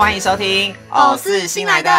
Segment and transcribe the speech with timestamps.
[0.00, 1.90] 欢迎收听我是新来的，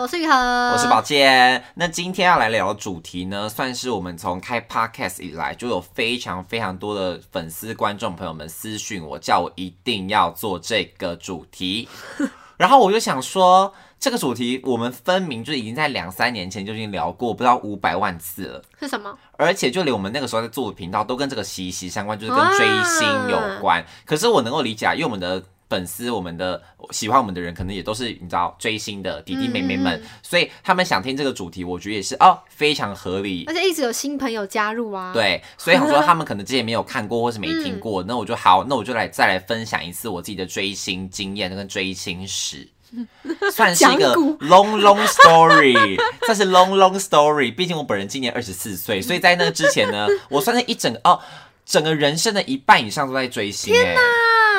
[0.00, 0.32] 我是雨禾，
[0.72, 1.62] 我是宝健。
[1.74, 11.86] 那今天要来聊的主题呢，算是我们从开 podcast 以来就有非常非常多的粉丝观众朋友们私讯我，叫我一定要做这个主题。
[12.56, 18.62] 然后我就想说，这个主题我们分明就已经在两三年前就已经聊过，不知道五百万次了。
[18.80, 19.14] 是什么？
[19.36, 23.84] 而且就连我们那个时候在做的频道，都跟这个息息相关，就是跟追星有关。
[24.06, 25.44] 可是我能够理解，因为我们的。
[25.68, 33.44] 粉丝，我们的喜欢我们的人，可能也都是你知道追星的弟弟妹妹们，所以他们想听这个主题，我觉得也是哦，非常合理。
[33.48, 42.68] 而且一直有新朋友加入啊，对，所以我说他们可能之前没有看过或是没听过， 那我就好，那我就来再来分享一次我自己的追星经验跟追星史，
[43.52, 47.54] 算是一个 long long story， 算是 long long story。
[47.54, 51.20] 毕竟我本人今年二十四岁，所以在那之前呢，我算是一整哦，
[51.64, 53.72] 整个人生的一半以上都在追星。
[53.72, 54.00] 天哪！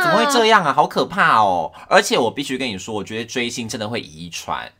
[0.05, 0.71] 怎么会这样啊？
[0.71, 1.71] 好可怕哦！
[1.89, 4.71] 而且我必须跟你说，我觉得追星真的会遗传。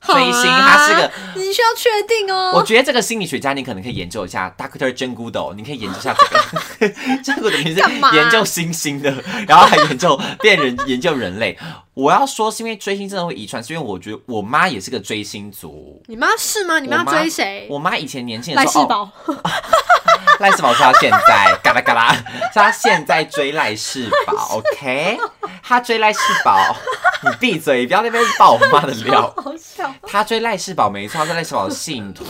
[0.00, 2.52] 追星它是个，你需要确定哦。
[2.54, 6.94] 我觉得这个心理学家，你可能可以研究一下，Doctor Jane Goodall，你可以研究一下这个。
[7.24, 7.80] 这个等于是
[8.14, 9.14] 研究星星的，
[9.46, 11.56] 然后还研究变人，研究人类。
[11.94, 16.02] 我要说是因为追星真的会遗传，是因为我觉得我妈也是个追星族。
[16.06, 16.80] 你妈是吗？
[16.80, 17.68] 你妈追谁？
[17.70, 19.10] 我妈以前年轻的时候，赖世宝。
[20.40, 22.12] 赖世宝是他现在，嘎啦嘎啦，
[22.52, 25.16] 是他现在追赖世宝， OK？
[25.62, 26.74] 他追赖世宝，
[27.22, 29.32] 你闭嘴，不要那边爆我妈的料。
[29.36, 29.88] 好笑。
[30.02, 32.24] 他追赖世宝没错，他是赖世宝的信徒。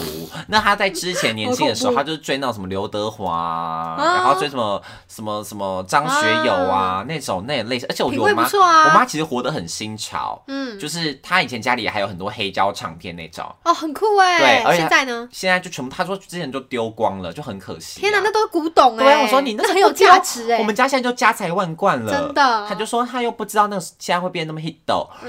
[0.49, 7.89] 那他在之前年轻的时候，他就是追那种什么刘德华，然后追什么什么什么张学友啊那种那类型。
[7.89, 13.45] 而且我觉得我妈，我妈其实活得很新潮，嗯，就是他以前家里还有很多黑胶唱片那种。
[13.65, 14.39] 哦，很酷哎。
[14.39, 15.29] 对，而且现在呢？
[15.33, 18.01] 现在就全部，他说之前就丢光了，就很可惜。
[18.01, 19.05] 天哪，那都是古董哎！
[19.05, 20.59] 对，我说你那很有价值哎。
[20.59, 22.67] 我们家现在就家财万贯了，真的。
[22.69, 24.75] 他就说他又不知道那个现在会变那么 hit，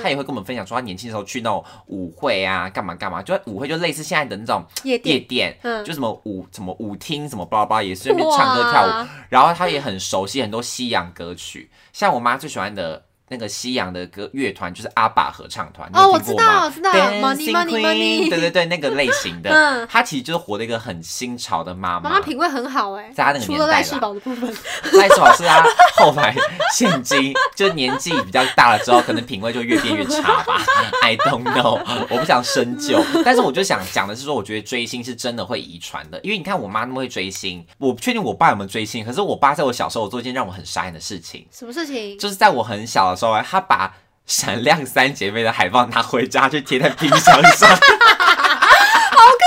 [0.01, 9.07] 他也会跟我们分享说他年轻的时候去那种舞会啊，干嘛干嘛，就舞会就类似现在的那种夜店，嗯就什么舞什么舞厅什么巴拉巴拉，也顺便唱歌跳舞。
[9.29, 13.04] 然后他也很熟悉很多西洋歌曲，像我妈最喜欢的。
[13.27, 24.55] 那个西洋的歌乐团就是阿爸合唱团，哦，我知道，我知道，Money Money Money，对对对，那个类型的， 嗯，他其实就是活了一个很新潮的妈妈，妈妈品味很好哎，在他那个年代赖世宝的部分，
[24.93, 25.63] 赖世宝是他
[25.95, 26.35] 后来
[26.75, 30.61] 现今就年纪比较大了之后，可能品味就越变越差吧
[31.01, 31.81] ，I don't know，
[32.11, 42.19] 我不想深究，但是我就想讲的是说，我觉得追星是真的会遗传的，因为你看我妈那么会追星，我不确定我爸有没有追星，可是我爸在我小时候做一件让我很傻眼的事情，什么事情？
[42.19, 43.14] 就是在我很小。
[43.15, 43.87] 时候，他把
[44.25, 49.45] 《闪亮三姐妹》的海报拿回家，去贴在冰箱上， 好可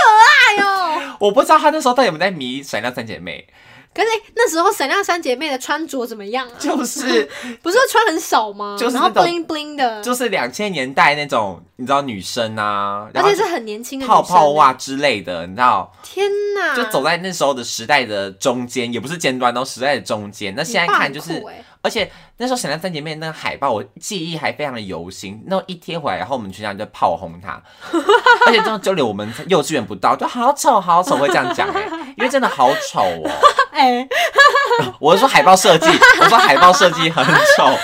[0.59, 1.17] 爱哦！
[1.21, 3.47] 我不知道他那时候到底有没有在迷《闪亮三姐妹》。
[3.95, 6.53] 可是那时候闪亮三姐妹的穿着怎么样啊？
[6.57, 7.29] 就是
[7.61, 8.77] 不是穿很少吗？
[8.79, 15.93] 就是然后 bling bling 的，就是两千年代那种，你知道女生啊，而且是很年轻的泡泡袜之类的，你知道？
[16.05, 16.77] 天哪！
[16.77, 20.55] 就走在那时候的时代的中间，也不是尖端，都时代的中间。
[20.57, 21.43] 那现在看就是，
[21.81, 25.43] 而且那时候闪亮三姐妹那个海报，我记忆还非常的犹新。
[25.47, 27.63] 那一贴回来，然后我们全家就炮轰她，
[28.47, 31.89] 而且这种就连我们幼稚园不到，就好丑好丑，会这样讲哎，
[32.19, 33.31] 因为真的好丑哦。
[33.71, 34.07] 哎，
[34.99, 35.87] 我是说海报设计，
[36.21, 37.25] 我说海报设计很
[37.57, 37.79] 丑。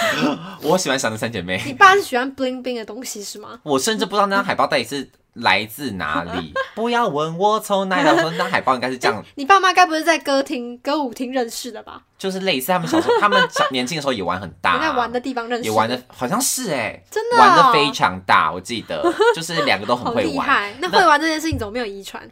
[0.62, 1.62] 我喜欢闪的三姐妹。
[1.66, 3.60] 你爸是喜欢 bling bling 的东西是吗？
[3.62, 6.52] 我甚至不知道那张海报到底是来自哪里。
[6.74, 9.22] 不要问我从哪里来，说那张海报应该是这样。
[9.36, 12.02] 你爸妈该不是在歌厅、歌舞厅认识的吧？
[12.18, 13.40] 就是类似他们小时候，他们
[13.70, 18.52] 年轻的时候也玩很大， 在玩的地方认识，也玩的好像是哎，真的玩的非常大。
[18.52, 19.02] 我记得
[19.34, 20.74] 就是两个都很会玩。
[20.80, 22.22] 那会玩这件事情怎么没有遗传？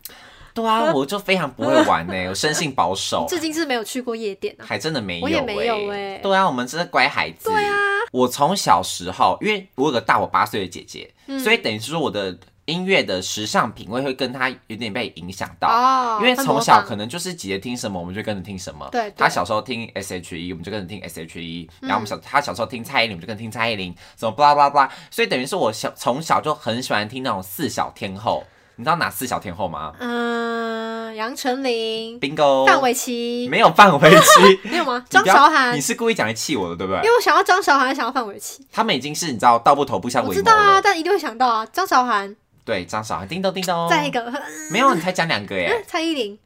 [0.55, 6.19] 对啊，我就非常不会玩呢，我生性保守，至今是没有去过夜店，还真的没有，我也没有哎。
[6.19, 7.49] 对啊，我们真的乖孩子。
[7.49, 7.75] 对啊，
[8.13, 12.37] 我从小时候，因为我有个大我八岁的姐姐，所以等于是说我的
[12.73, 15.69] 音乐的时尚品味会跟他有点被影响到。
[15.69, 18.89] 哦，因为从小可能就是姐姐听什么，我们就跟着听什么。
[18.91, 21.69] 对，他小时候听 S H E，我们就跟着听 S H E。
[21.81, 23.95] 然后我们小他小时候听蔡依林，我们就跟着听蔡依林。
[24.19, 28.45] 什么巴拉巴拉巴拉，所以等于是我小从小就很喜欢听那种四小天后。
[28.77, 29.93] 你知道哪四小天后吗？
[30.01, 35.05] 嗯，杨丞琳，bingo，范玮琪，没有范玮琪， 没有吗？
[35.11, 37.03] 张韶涵，你是故意讲来气我的，对不对？
[37.03, 44.33] 因为我想要张韶涵，想要范玮琪，他们已经是你知道道不投不相为谋知道啊，但一定会想到啊，张韶涵，对，张韶涵，叮咚叮咚，再一个，
[44.71, 46.39] 没有，你才讲两个耶， 蔡依林，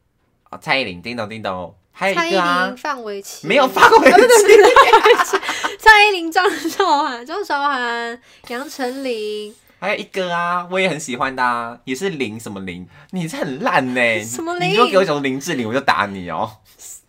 [0.49, 5.37] 哦，蔡依林，叮咚叮咚，还有蔡依林，范玮琪，没有范玮琪，
[5.79, 9.55] 蔡依林，张韶涵，张韶涵，杨丞琳。
[9.79, 14.23] 还有一个啊，我也很喜欢的啊，也是林什么林，你是很烂呢。
[14.23, 14.71] 什么林？
[14.71, 16.51] 你就给我讲林志玲，我就打你哦。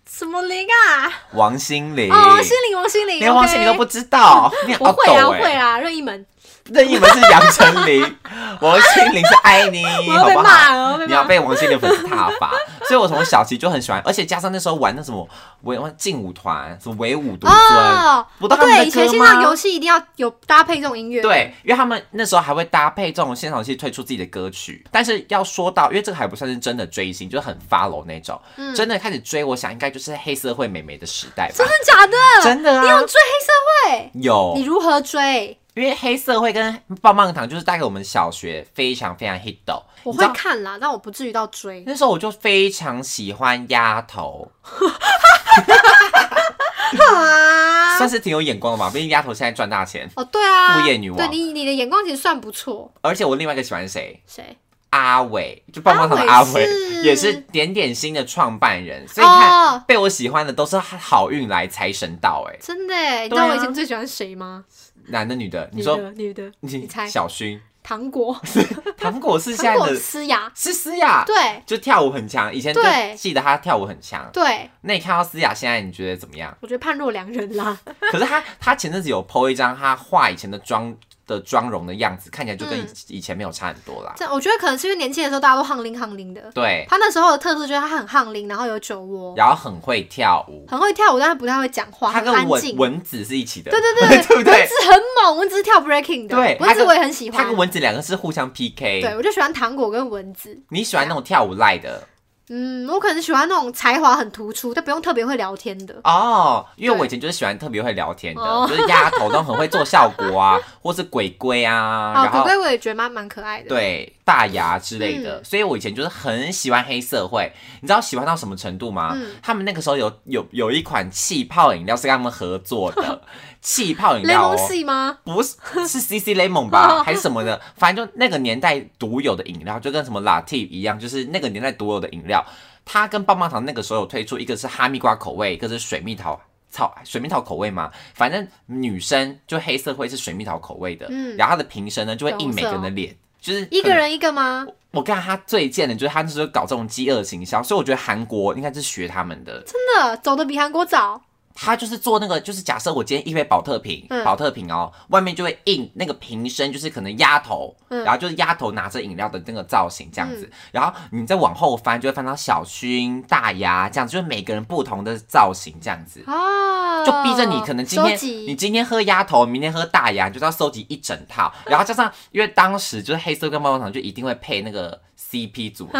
[0.07, 1.11] 什么林啊？
[1.33, 2.13] 王心凌。
[2.13, 6.27] 哦，心凌，王心凌，连王心凌都不知道，你不会啊，会啊，任意门。
[6.69, 8.17] 任意门是杨丞琳，
[8.61, 10.99] 王心凌是爱你，好不好？
[11.07, 12.53] 你要被王心凌粉丝踏伐，
[12.87, 15.27] 所以我从小其实就很喜欢，而且加上那时候玩那什么
[15.63, 24.85] 维劲舞团，什么唯舞独尊，不对，以前线上游戏一定要有搭配这种音乐，对，因为他们那时候还会搭配这种现场游戏推出自己的歌曲。
[24.91, 28.41] 但是要说到，因为这个还不算是真的追星，就是很 follow 那种，
[28.75, 31.55] 真的开始追，我想应该就是黑社会美眉的时代吧？
[31.57, 32.17] 真的假的？
[32.43, 32.83] 真的啊！
[32.83, 33.53] 你有追黑社
[33.91, 34.11] 会？
[34.21, 34.53] 有。
[34.57, 35.58] 你如何追？
[35.79, 39.81] 因为黑社会跟棒棒糖就是带给我们小学非常非常 hit 的。
[40.03, 41.85] 我会看啦，但我不至于到追。
[41.87, 44.51] 那时候我就非常喜欢丫头，
[47.99, 48.91] 算是挺有眼光的嘛。
[48.91, 51.19] 毕竟丫头现在赚大钱哦，对啊，副业女王。
[51.19, 52.93] 对你，你的眼光其实算不错。
[53.03, 54.21] 而且我另外一个喜欢谁？
[54.27, 54.57] 谁？
[54.91, 56.67] 阿伟，就棒棒糖的阿伟，
[57.05, 59.07] 也是点点心的创办人。
[59.07, 62.47] 所以你看，被我喜欢的都是好运来，财神到。
[62.49, 62.95] 哎，真的？
[63.25, 64.65] 你知道我以前最喜欢谁吗？
[65.11, 65.69] 男的女的？
[65.73, 67.07] 你说女的，你猜？
[67.07, 67.59] 小薰。
[67.81, 68.39] 糖果，
[68.99, 72.55] 糖果是 现在的思雅，是思雅，对，就跳舞很强。
[72.55, 72.83] 以前就
[73.17, 74.29] 记得她跳舞很强。
[74.31, 76.55] 对，那你看到思雅现在，你觉得怎么样？
[76.61, 77.79] 我觉得判若两人啦。
[78.13, 80.95] 可是她，她前阵子有 PO 一张她画以前的妆。
[81.29, 82.87] 的妆容的样子看起来就跟以
[83.19, 84.15] 以前没有差很多啦。
[84.17, 86.51] 这我觉得可能是因为年轻的时候大家都夯拎夯拎的。
[86.53, 86.85] 对。
[86.89, 92.11] 他那时候的特色就是他很夯拎，然后有酒窝，然后很会跳舞，很会跳舞，但是不太会讲话。
[92.11, 93.71] 他跟文文子是一起的。
[93.71, 94.53] 对对对 对对。
[94.53, 96.35] 文子很猛，蚊子是跳 breaking 的。
[96.35, 96.57] 对。
[96.59, 97.43] 文子我也很喜欢。
[97.43, 99.03] 他跟蚊子两个是互相 PK。
[99.03, 100.59] 对，我就喜欢糖果跟蚊子。
[100.71, 102.03] 你喜欢那种跳舞赖的？
[102.51, 106.65] 嗯，我可能喜欢那种才华很突出，但不用特别会聊天的哦。
[106.77, 112.15] 因为我以前就是喜欢特别会聊天的，就是丫头都很会做效果啊， 或是鬼鬼啊。
[112.17, 113.69] 哦，鬼鬼我也觉得蛮蛮可爱的。
[113.69, 117.53] 对，大牙之类的，所以我以前就是很喜欢黑社会。
[117.81, 119.17] 你知道喜欢到什么程度吗？
[119.43, 123.21] 他们那个时候有有有一款气泡饮料是跟他们合作的。
[123.61, 125.19] 气泡饮料哦，吗？
[125.25, 125.57] 不是，
[125.87, 127.61] 是 C C Lemon 吧，还是什么的？
[127.77, 132.45] 反正就那个年代独有的饮料，就跟什么 Latte 一样，就是那个年代独有的饮料。
[132.85, 136.41] 它跟棒棒糖那个时候有推出，一个是哈密瓜口味，一个是水蜜桃
[136.71, 137.91] 草水蜜桃口味嘛。
[138.15, 144.67] 反正女生就黑色会是水蜜桃口味的，嗯，然后它的瓶身呢就会印每个人的脸，就是一个人一个吗？
[144.93, 151.21] 我看他最贱的就是他那时候搞这种饥饿行销，所以我觉得韩国应该是学他们的，真的走的比韩国早。
[151.61, 168.17] 他就是做那个，就是假设我今天一杯保特瓶，宝特瓶哦，外面就会印那个瓶身，就是可能鸭头，然后就是鸭头拿着饮料的那个造型这样子，然后你再往后翻，就会翻到小薰、大牙这样子，就是每个人不同的造型这样子，哦，就逼着你可能今天
[168.47, 175.99] 你今天喝鸭头，明天喝大牙，你就是要收集一整套，然后加上因为当时就是黑色跟棒棒糖就一定会配那个 CP 组合，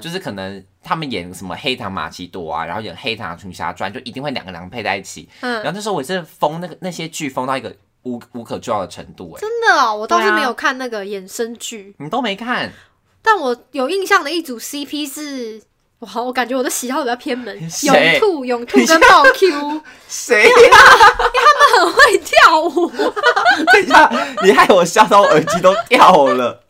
[0.00, 0.64] 就是可能。
[0.82, 5.28] 他们演什么黑糖玛奇朵啊，然后演黑糖群侠传，就一定会两个两个配在一起。
[5.40, 12.72] 嗯，然后那时候我是疯那个那些剧疯到一个无无可救药的程度，哎，真的哦，我倒是没有看那个衍生剧，你都没看。
[13.20, 15.60] 但我有印象的一组 CP 是，
[15.98, 20.48] 哇，我感觉我的喜好比较偏门， 永兔永兔跟爆 Q，谁呀？
[20.48, 22.88] 因为他们很会跳舞。
[23.72, 24.10] 等一下，
[24.42, 26.62] 你害我笑到我耳机都掉了。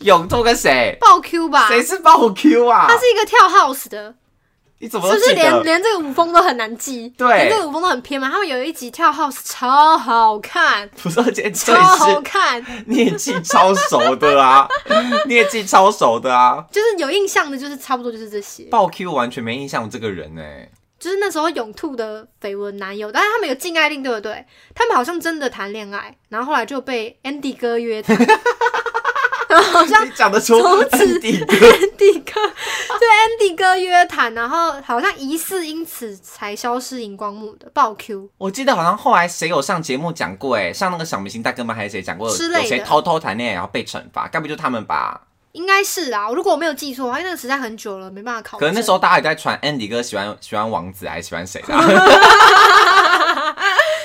[0.00, 0.96] 永兔跟谁？
[1.00, 1.68] 爆 Q 吧？
[1.68, 2.86] 谁是爆 Q 啊？
[2.88, 4.14] 他是一个跳 house 的。
[4.82, 7.12] 你怎么是不是连连这个舞风都很难记？
[7.18, 8.30] 对，连这个舞风都很偏嘛。
[8.30, 14.66] 他们有一集跳 house 超好看，不是姐超好看，你也记超熟的啊，
[15.28, 16.64] 你也记超熟的啊。
[16.72, 18.62] 就是有印象的，就是差不多就是这些。
[18.70, 24.46] 爆 Q 完全没印象这个人哎，就是那时候永兔的绯闻男友，但是他们有禁爱令，对不对？
[24.74, 28.16] 他们好像真的谈恋爱，然后后来就被 Andy 哥约谈。
[29.56, 32.32] 好像讲得出从此 Andy 哥，Andy 哥
[32.98, 38.30] 对 Andy 哥约谈，然后好像疑似因此才消失荧光幕的爆 Q。
[38.38, 45.20] 我记得好像后来谁有上节目讲过，哎，上那个小明星大哥们还是谁讲过，有谁偷偷谈恋爱然后被惩罚，该不就他们吧？
[45.52, 48.56] 应该是啊，如果我没有记错，因为那个时代很久了，没办法考。
[48.58, 51.74] 可能那时候大家也在传 Andy 哥喜欢喜欢王子还是喜欢谁的？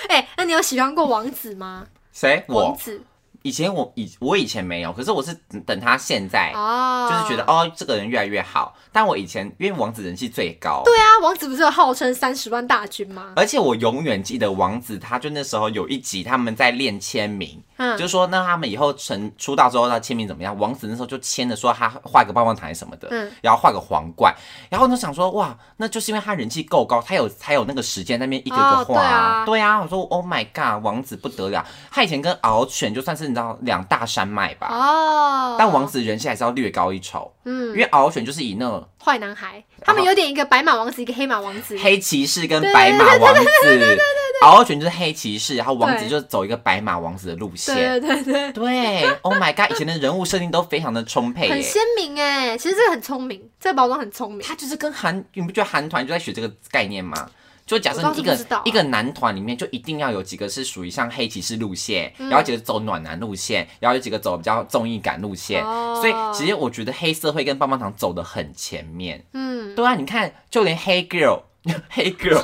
[0.10, 1.86] 哎，那你有喜欢过王子吗？
[2.12, 2.44] 谁？
[2.48, 3.02] 王子。
[3.46, 5.32] 以前我以我以前没有，可是我是
[5.68, 8.76] 等他现在，哦就是觉得哦，这个人越来越好。
[8.92, 13.34] 但我以前因为王子人气最高，对啊，王子不是号称三十万大军吗？
[13.36, 20.58] 而且我永远记得王子，他就那时候有一集他们在练签名，嗯，就说那他们以后成出道之后他签名怎么样？
[20.58, 24.34] 王子那时候就签的说他画个棒棒糖什么的，嗯，然后画个皇冠，
[24.72, 38.84] 然后就想说哇，那就是因为他人气够高，他有才有那个时间那边一个个画，啊，对啊，我说 Oh my God，王子不得了，他以前跟敖犬就算是道两大山脉吧，哦，但王子人气还是要略高一筹，嗯，因为敖犬就是以那。
[39.04, 44.02] 坏男孩，他们有点一个白马王子，一个黑马王子，黑骑士跟白马王子，对对对对对
[44.42, 47.76] 敖犬就是黑骑士，然后王子就走一个白马王子的路线。
[47.76, 52.58] 对对对对，Oh my god，以前的人物设定都非常的充沛，很鲜明哎。
[52.58, 54.42] 其实这个很聪明，这个包装很聪明。
[54.42, 57.30] 他就是跟韩，你不觉得韩团就在学这个概念吗？
[57.66, 65.64] 就假设一个一个男团里面就一定要有几个是属于像黑骑士路线，然后几个走暖男路线，然后有几个走比较综艺感路线。
[65.64, 69.26] 所以其实我觉得黑社会跟棒棒糖走的很前面。
[69.34, 71.42] 嗯，对啊，你看就连黑 girl。
[71.90, 72.42] 黑 girl，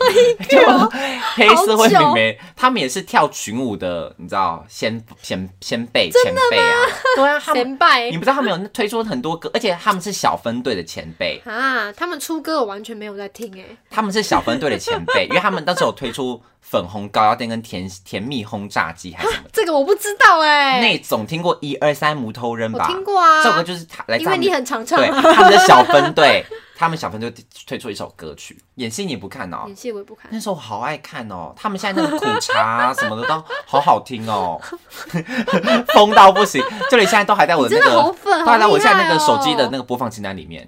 [1.36, 6.76] 黑社会妹妹，他们也是跳群舞的，你知道，先先先辈前辈啊，
[7.16, 11.42] 对啊，前辈，你不知道他们有推出很多歌，而且他们是小分队的前辈。
[11.46, 22.88] 啊，他们出歌我完全没有在听哎，他们是小分队的前辈，因为他们当时有推出粉红高压电跟甜甜蜜轰炸机还是什么，这个我不知道哎，那总听过一二三木头人吧？
[22.88, 26.46] 听过啊，这首歌就是他来，因为你很常唱，对，他们的小分队。
[26.74, 27.32] 他们小分队
[27.68, 29.66] 推出一首歌曲，演戏你不看哦？
[29.68, 30.26] 演戏我也不看。
[30.32, 33.36] 那时候我好爱看哦，他们现在那个苦茶什么的都
[33.68, 34.60] 好好听哦，
[35.94, 40.68] 疯到不行，这里现在都还在我的那个，都还在我现在那个手机的那个播放清单里面。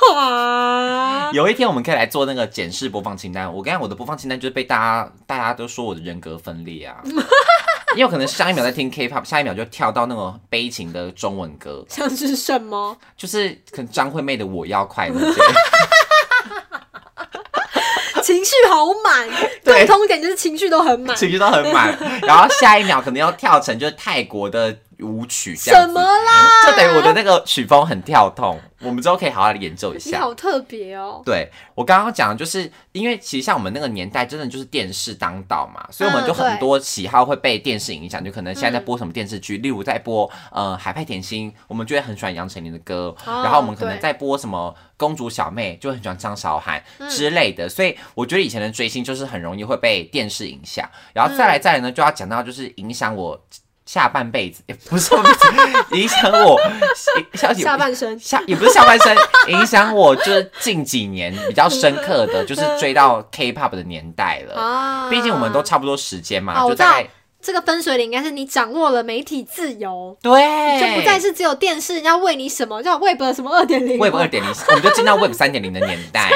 [1.32, 3.52] 有一天我们可以来做那个检视播放清单。
[3.52, 6.96] 我刚才我的播放清单就是被大家大家都说我的人格分裂啊。
[7.96, 12.96] 因为可能上一秒在听 K-pop，下一秒就跳到那种悲情的中文歌，像是什么？
[13.16, 15.14] 就是可能张惠妹的《我要快乐》，
[18.22, 19.28] 情绪好满，
[19.64, 21.98] 共通点就是情绪都很满，情绪都很满。
[22.22, 24.76] 然后下一秒可能要跳成就是泰国的。
[25.02, 26.66] 舞曲什么啦？
[26.66, 30.10] 就等于我的那个曲风很跳动，我们之后可以好好的研究一下。
[30.10, 31.22] 你好特别哦！
[31.24, 38.24] 对我刚刚讲的就是，因为其实像我们那个年代，真的就是电视当道嘛，所以我们就很多喜好会被电视影响。
[38.24, 43.14] 就可能现在在播什么电视剧，例如在播呃海派甜心，我们就会很喜欢杨丞琳的歌。
[43.24, 47.68] 然后我们可能在播什么公主小妹，就很喜欢张韶涵之类的。
[47.68, 50.88] 所以我觉得以前的追星就是很容易会被电视影响。
[51.14, 53.40] 然后再来再来呢，就要讲到就是影响我。
[53.90, 55.12] 下半辈子也不是
[55.90, 56.56] 影响我，
[57.34, 59.16] 下下半生下也不是下半生，
[59.48, 64.54] 影响我就是近几年比较深刻的就是追到 K-pop 的年代了。
[64.54, 67.08] 啊，毕竟我们都差不多时间嘛，就大概。
[67.42, 70.30] 这个分水岭应该是你掌握了媒体自由，对，
[70.80, 76.30] 就不再是只有电视要喂你什么叫 Web 什么二点零，Web 二点零，我们就进到 Web 三点零的年代，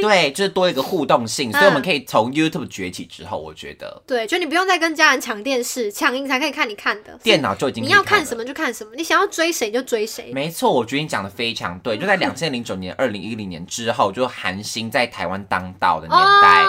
[0.00, 16.64] 对，就是多一个互动性，所以我们可以从 YouTube 崛起之后，我觉得，对，就你不用再跟家人抢电视，抢赢才可以看你看的，电脑就已经你要看什么就看什么，你想要追谁就追谁，没错，我觉得你讲的非常对，就在两千零九年、 二零一零年之后，就韩星在台湾当道的年代，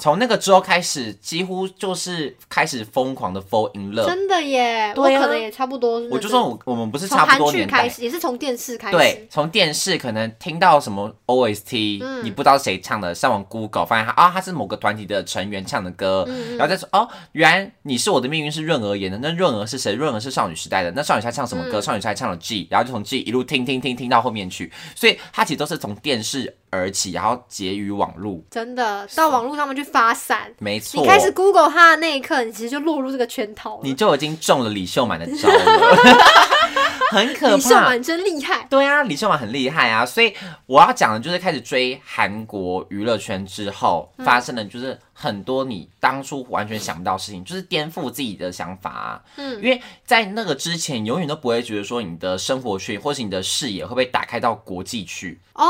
[0.00, 6.00] 从那个之后开始，几乎就是开始疯狂的 fall in love 真的耶，我可能也差不多。
[6.10, 8.96] 我就说，我我们不是差不多年代，也是从电视开始。
[8.96, 16.26] 对，从电视可能听到什么 OST，你不知道谁唱的，上网 Google 发现他啊，他是某个团体的成员唱的歌，
[16.58, 19.94] 然后再说哦，原来你是我的命运是润儿演的，那润儿是谁？
[19.94, 21.80] 润儿是少女时代的，那少女时代唱什么歌？
[21.80, 26.56] 少女时代唱了 G，然后就从 G 一路听听听听到后面去，所以他其实都是从电视。
[26.70, 31.00] 而起，然后结于网络，真的到网络上面去发散，没错。
[31.00, 36.18] 你开始 Google 他的那一刻，你其实就落入这个圈套，你就已经中了李秀满的招了，
[37.12, 37.54] 很可怕。
[37.54, 40.04] 李秀满真厉害，对啊，李秀满很厉害啊。
[40.04, 40.34] 所以
[40.66, 44.98] 我要讲的就是开始追韩国娱乐圈之后发生的，就是。
[45.20, 49.22] 很多你当初完全想不到事情，就是颠覆自己的想法啊。
[49.34, 55.40] 嗯，因为在那个之前，永远都不会觉得说你的生活圈或是你的视野会被打开到国际去。
[55.54, 55.66] 哦，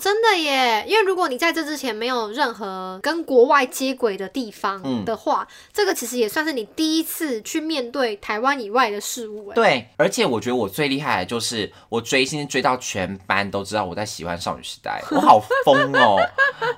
[0.00, 0.82] 真的耶！
[0.88, 9.52] 因为如果你在这之前没有任何跟国外接轨的地方的话，这个其实也算是你第一次去面对台湾以外的事物。
[9.52, 16.16] 对，而且我觉得我最厉害的就是我追星追到全班都知道我在喜欢少女时代，我好疯哦，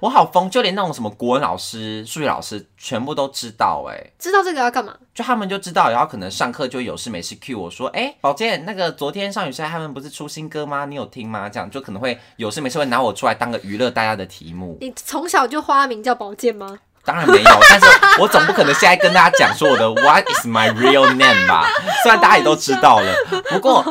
[0.00, 1.91] 我好疯，就连那种什么国文老师。
[2.06, 4.94] 数学老师全部都知道，哎，知道这个要干嘛？
[5.14, 10.84] 就他们就知道，然后可能上课就有事没事 Q 我说，哎，宝健，那个昨天上女时代他们不是出新歌吗？
[10.84, 11.48] 你有听吗？
[11.48, 14.78] 这样就可能会有事没事会拿我出来当个娱乐大家的题目。
[14.80, 16.78] 你从小就花名叫宝健吗？
[17.04, 17.86] 当然没有， 但是
[18.20, 21.68] 我总不可能现在跟大家讲说我的 What is my real name 吧？
[22.04, 23.12] 虽然大家也都知道了，
[23.50, 23.84] 不过，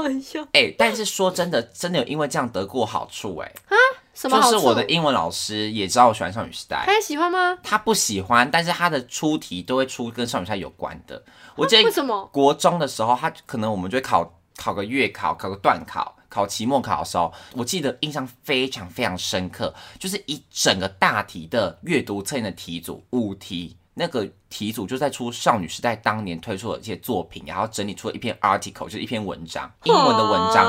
[0.54, 3.52] 哎，但是说真的，真的有因为这样得过好处，哎。
[4.14, 7.58] 就是我的英文老师也知道我喜欢少女时代，他也喜欢吗？
[7.64, 11.24] 他不喜欢，但是他的出题都会出跟少女时代有关的。
[11.56, 30.66] 我记得为什么国中的时候，他可能我们就会考考个月考，考个段考，考期末考的时候，我记得印象非常非常深刻，就是一整个大题的阅读测验的题组五题那个题组就在出少女时代当年推出的一些作品，然后整理出了一篇 article，就是一篇文章，英文的文章。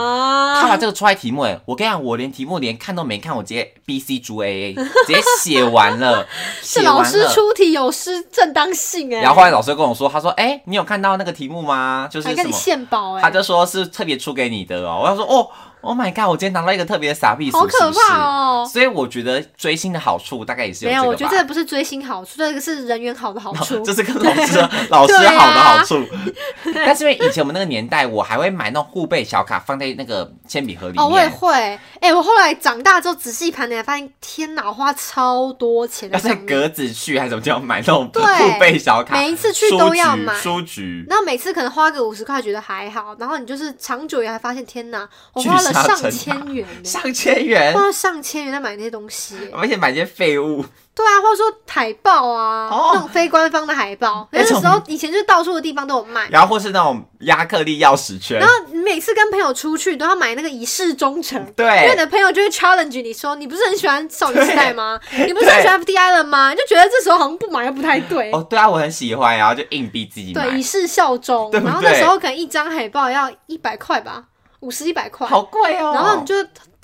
[0.61, 6.27] 他把这个出来题目，哎，我跟你讲，我连题目连看都没看，我直接 B C 猪 A A，直接写完了。
[6.63, 9.21] 是老师出题有失正当性哎。
[9.21, 12.09] 然后后来老师跟我说，他说，哎，你有看到那个题目吗？
[12.11, 15.01] 就是什么献宝哎，他就说是特别出给你的哦。
[15.03, 15.49] 我要说哦。
[15.83, 16.29] Oh my god！
[16.29, 18.71] 我今天拿到一个特别的傻逼，好可怕哦！
[18.73, 21.03] 所以我觉得追星的好处大概也是没有。
[21.03, 26.01] 我觉得这不是追星好处，这个是人缘好的好处， 这是跟老师老师 好的好处。
[26.75, 31.03] 但是因为以前我们那个年代，我还会买那种护背小卡放在那个铅笔盒里面。
[31.03, 31.79] 哦，我也会。
[32.01, 36.09] 哎，我后来长大之后仔细盘点，发现天哪，花超多钱。
[36.13, 39.15] 要在格子去还是怎么叫买那种护背小卡？
[39.15, 41.05] 每一次去都要买书局。
[41.09, 46.67] 然后每次可能花个五十块觉得还好，然后你就是长久以来发现天哪，我花了上千元。
[46.85, 50.65] 上千元，花上千元在买那些东西，而且买些废物。
[50.95, 56.29] 对啊，或者说海报啊，那种非官方的海报，那时候以前就是到处的地方都有卖。
[56.29, 58.39] 然后或是那种亚克力钥匙圈。
[58.39, 65.01] 然后你每次跟朋友出去都要买那个以示忠诚，对，因为你的朋友就会 challenge 你说，你不是很喜欢少女时代吗？
[65.27, 66.55] 你不是很喜欢 F D I 了吗？
[66.55, 68.31] 就觉得这时候好像不买又不太对。
[68.33, 71.51] 哦，对啊，我很喜欢，然后就硬逼自己买，对，以示效忠。
[71.53, 74.25] 然后那时候可能一张海报要一百块吧，
[74.63, 75.93] 五十一百块，好贵哦。
[75.95, 76.35] 然后你就。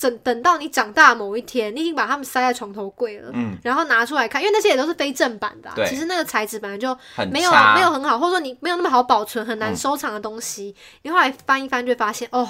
[0.01, 6.97] 等等到你长大某一天，你已经把它们塞在床头柜了，嗯，然后拿出来看，因为那些也都是非正版的，其实那个材质本来就
[7.33, 12.49] 没有没有很好，或者说你没有那么好保存，很难收藏的东西，你后来翻一翻就会发现，哦，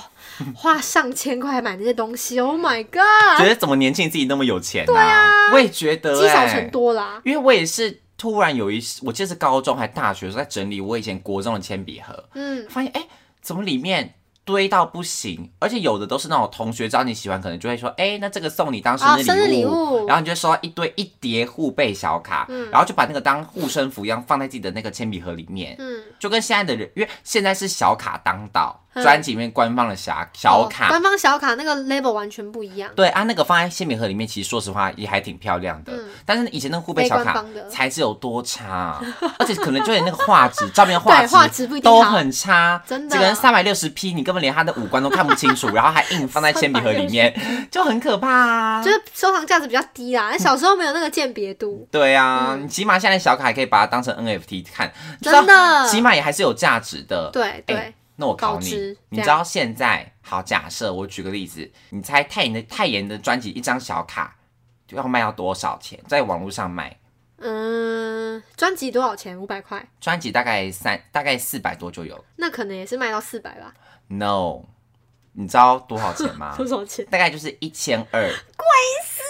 [0.54, 3.38] 花上千块买那些东西，Oh my god！
[3.38, 4.84] 觉得怎么年轻自己那么有钱？
[4.84, 7.22] 对啊，我也觉得积少成多啦。
[7.24, 13.08] 因为我也是突然有一，我记得是高中还大学的时候在整理我以前国中的铅笔盒，嗯，发现哎，
[13.40, 14.16] 怎么里面？
[14.48, 28.82] 堆到不行，而且有的都是那种同学知道你喜欢，可能就会说，哎，那这个送你当生日礼物，然后你就收到一堆一叠护背小卡，然后就把那个当护身符一样放在自己的那个铅笔盒里面，嗯，就跟现在的人，因为现在是小卡当道。
[29.02, 32.90] 专辑里面官方的小小卡，官方小卡那个 label 完全不一样。
[32.94, 35.92] 对啊，那个放在铅笔盒里面，其实说实话也还挺漂亮的。
[36.24, 39.00] 但是以前那个护背小卡材质有多差，
[39.38, 43.16] 而且可能就连那个画质，照片画质 都很差，真的。
[43.16, 47.34] 这个三百六十 P，你根本连他的五官都看不清楚，然后还硬放在 铅笔盒里面，
[47.70, 48.82] 就很可怕啊。
[48.82, 51.86] 就是收藏价值比较低啦，小时候没有那个鉴别度。
[51.90, 57.30] 对啊，你起码现在小卡还可以把它当成 NFT 看，真的，起码也还是有价值的。
[57.30, 57.94] 对对。
[58.20, 60.42] 那我考你，你知道现在好？
[60.42, 64.36] 假设我举个例子，你猜泰妍的泰妍的专辑一张小卡
[64.88, 65.96] 就要卖到多少钱？
[66.08, 66.98] 在网络上卖？
[67.36, 69.40] 嗯，专辑多少钱？
[69.40, 69.88] 五百块。
[70.00, 72.24] 专辑大概三，大概四百多就有。
[72.34, 73.72] 那可能也是卖到四百吧。
[74.08, 74.62] No，
[75.34, 76.54] 你知道多少钱吗？
[76.58, 77.06] 多少钱？
[77.06, 78.22] 大概就是一千二。
[78.58, 78.66] 贵
[79.04, 79.27] 死了！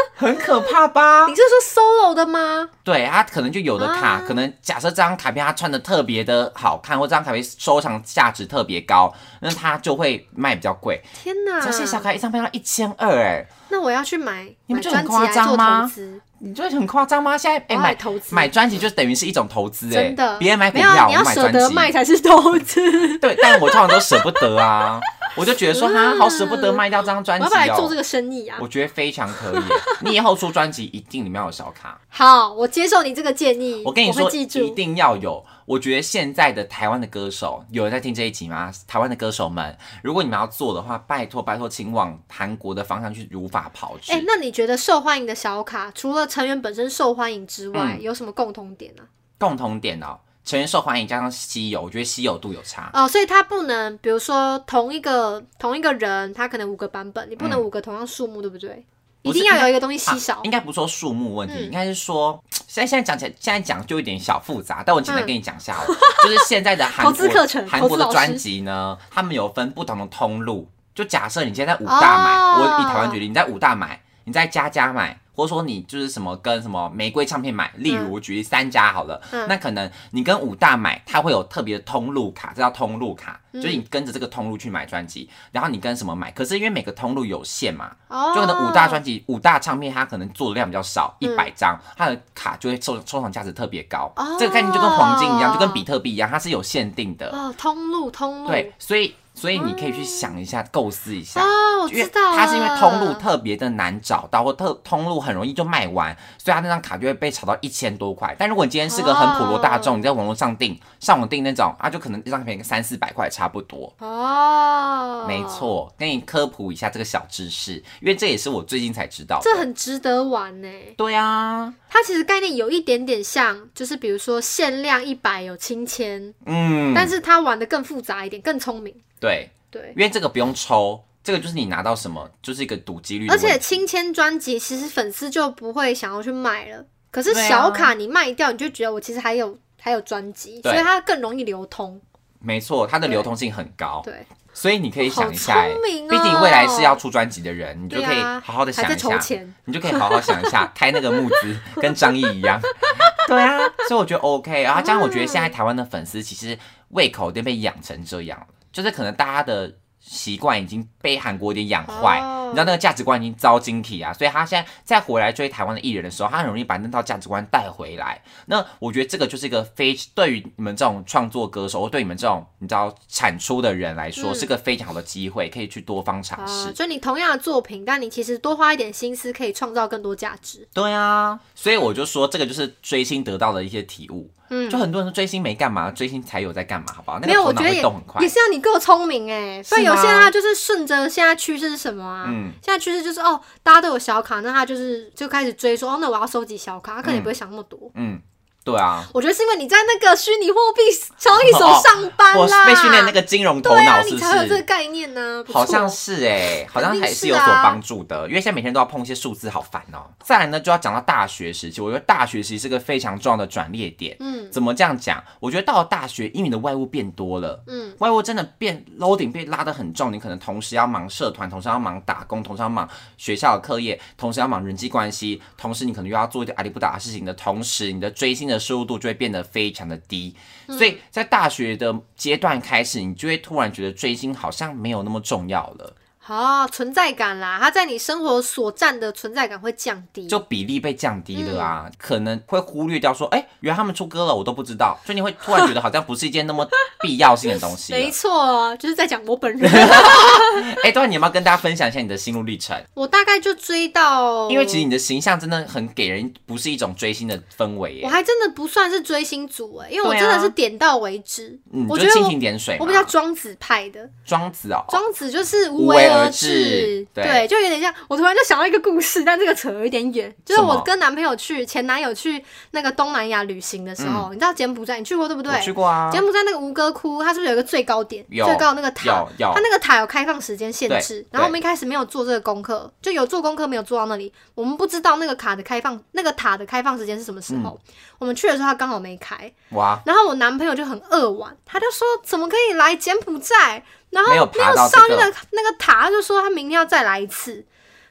[0.14, 1.26] 很可怕吧？
[1.26, 2.68] 你是说 solo 的吗？
[2.82, 11.02] 对他可能就有的卡，可能假设这张卡片他穿的特别的好看，或这张卡片收藏价值特别高，那他就会卖比较贵。
[11.22, 11.60] 天哪！
[11.60, 15.90] 这些小卡一张票要一千二哎，那我要去买，你们就很夸张吗？
[16.38, 17.36] 你觉得很夸张吗？
[17.36, 23.18] 现在哎买投资买专辑就等于是一种投资哎，真的，别人买股票，我买专辑卖才是投资。
[23.18, 25.00] 对，但我通常都舍不得啊。
[25.36, 27.48] 我就觉得说哈，好舍不得卖掉这张专辑哦。
[27.50, 28.58] 我要来做这个生意啊！
[28.60, 29.62] 我觉得非常可以。
[30.00, 32.00] 你以后出专辑一定里面有小卡。
[32.08, 33.82] 好，我接受你这个建议。
[33.84, 35.44] 我跟你说，一定要有。
[35.66, 38.72] 我觉得现在的台湾的歌手，有人在听这一集吗？
[38.86, 44.12] 台湾的歌手们，如果你们要做的话，拜托拜托，请往韩国的方向去如法炮制。
[44.12, 49.02] 哎，那你觉得受欢迎的小卡，除了成员本身受欢迎之外，有什么共同点呢？
[49.38, 50.20] 共同点哦。
[50.46, 58.86] 成员受欢迎加上稀有，我觉得稀有度有差哦，所以它不能，比如说同一个同一个人，他可能五个版本，你不能五个同样数目，对不对？
[59.22, 60.40] 一定要有一个东西稀少。
[60.44, 65.84] 应该不说数目问题，应该是说现在现在讲起来，现在讲就有点小复杂，但我简单跟你讲一下，
[66.22, 67.26] 就是现在的韩国
[67.68, 70.68] 韩国的专辑呢，他们有分不同的通路。
[70.94, 75.18] 就假设你现在五大买，我以台湾举例，你在五大买，你在家家买。
[75.36, 87.94] 或者说你就是什么跟什么玫瑰唱片买，例如我举例三家好了，那可能你跟五大买，它会有特别的通路卡，这叫通路卡，就是你跟着这个通路去买专辑，然后你跟什么买，可是因为每个通路有限嘛，
[88.34, 97.28] 就可能五大专辑、五大唱片它可能做的量比较少，一百张，它的卡就会收收藏价值特别高，这个概念就跟黄金一样，就跟比特币一样，它是有限定的。
[97.36, 98.48] 哦，通路通路。
[98.48, 99.14] 对，所以。
[99.36, 108.34] 所以你可以去想一下，构思一下哦，我知道，它是因为通路特别的难找到，或特通路很容易就卖完，所以它那张卡就会被炒到一千多块。
[108.38, 113.94] 但如果你今天是个很普罗大众，你在网络上订，上网订那种，啊，就可能一张卡片三四百块差不多。
[113.98, 120.68] 哦，没错，给你科普一下这个小知识，因为这也是我最近才知道，这很值得玩呢。
[120.96, 128.94] 对啊，它其实概念有一点点像，就是比如说限量一百有亲签，嗯，但是它玩的更复杂一点，更聪明。
[129.20, 133.28] 对对，因为这个不用抽，这个就是你拿到什么就是一个赌几率。
[133.28, 142.00] 而且亲签专辑其实粉丝就不会想要去买了，可是小卡你卖掉，你就觉得我其实还有还有专辑，所以它更容易流通。
[142.38, 144.02] 没错，它的流通性很高。
[144.04, 145.66] 对，所以你可以想一下，
[146.08, 149.20] 毕竟未来是要出专辑的人，你就可以好好的想一下，
[149.64, 152.60] 你就可以好好想一下 开那个募资，跟张译一样。
[153.26, 154.62] 对啊，所以我觉得 OK。
[154.62, 156.56] 然后加上我觉得现在台湾的粉丝其实
[156.90, 158.46] 胃口都被养成这样了。
[158.76, 168.22] 就是可能大家的习惯已经被韩国有点养坏，你知道那个价值观已经遭晶体啊，所以他现在再回来追台湾的艺人的时候，他很容易把那套价值观带回来。
[168.44, 176.70] 那我觉得这个就是一个非对于你们这种创作歌手，或对你们这种你知道产出的人来说，是个非常好的机会，可以去多方尝试。
[176.72, 180.68] 就你同样的作品，但你其实多花一点心思，可以创造更多价值。
[180.74, 184.30] 对啊，所以我就说这个就是追星得到的一些体悟。
[184.48, 187.18] 嗯，就很多人说追星没干嘛，追星才有在干嘛，好不好？
[187.20, 187.82] 那没有，我觉得也
[188.20, 189.62] 也是要你够聪明哎。
[189.62, 192.26] 所以有些人他就是顺着现在趋势是什么啊？
[192.28, 197.90] 嗯，现在趋势就是哦，大家都有小卡，那他就是就开始追说哦，那我要收集小卡，他可能也不会想那么多。
[197.94, 198.20] 嗯。
[198.66, 200.82] 对啊，我觉得是因为你在那个虚拟货币
[201.16, 205.44] 交易所上班啦，被训练那个金融头脑，你才有这个概念呢。
[205.52, 210.10] 好像是 哎，好像还是有所帮助的，因为现在每天都要碰一些数字，好烦哦。
[210.24, 214.16] 再来呢，就要讲到大学时期，我觉得大学时期是个非常重要的转捩点。
[214.18, 215.22] 嗯，怎么这样讲？
[215.38, 229.46] 我觉得到了大学，因为你的外物变多了，嗯，外物真的变 loading 被拉得很重，你可能同时要忙社团，同时要忙打工，同时要忙学校的课业，同时要忙人际关系，同时你可能又要做一点阿里不达的事情的同时，你的追星的收入度就会变得。
[229.46, 230.34] 非常的低，
[230.66, 235.96] 所以在大学的阶段开始，你就会突然觉得追星好像没有那么重要了。
[236.28, 246.66] 哦，存在感啦，它在你生活所占的存在感会降低，就比例被降低了啊，可能会忽略掉说，哎，原来他们出歌了，我都不知道，所以你会突然觉得好像不是一件那么
[247.00, 247.92] 必要性的东西。
[247.94, 249.70] 没错，就是在讲我本人。
[250.82, 252.76] 哎，对，你要不要跟大家分享一下你的心路历程？
[252.94, 258.00] 我大概就追到，因为其实你的形象真的很给人不是一种追星的氛围。
[258.02, 261.56] 我还真的不算是追星族哎，因为我真的是点到为止。
[261.72, 264.10] 嗯，我觉得蜻蜓点水，我比较庄子派的。
[264.24, 266.15] 庄子哦，庄子就是无为。
[266.16, 267.92] 而治，对，就有点像。
[268.08, 270.34] 我突然就想到一个故事，但这个扯有一点远。
[270.44, 275.60] 就是我跟男朋友去，前男友去那个东南亚旅行的时候，你知道柬埔寨，你去过对不对？
[275.60, 276.10] 去过啊。
[276.12, 278.24] 柬埔寨那个吴哥窟，它是不是有一个最高点？
[278.30, 281.24] 最高那个塔，它那个塔有开放时间限制。
[281.30, 287.78] 然后我们一开始没有做这个功课，就有做功课没有做到那里，我们不知道那个卡的开放，那个塔的开放时间是什么时候。
[288.18, 289.52] 我们去的时候，它刚好没开。
[289.72, 290.00] 哇！
[290.06, 293.82] 然后我男朋友就很扼腕，他就说：“怎么可以来柬埔寨？”
[294.22, 297.64] 然后没有上去的那个塔，就说他明天要再来一次。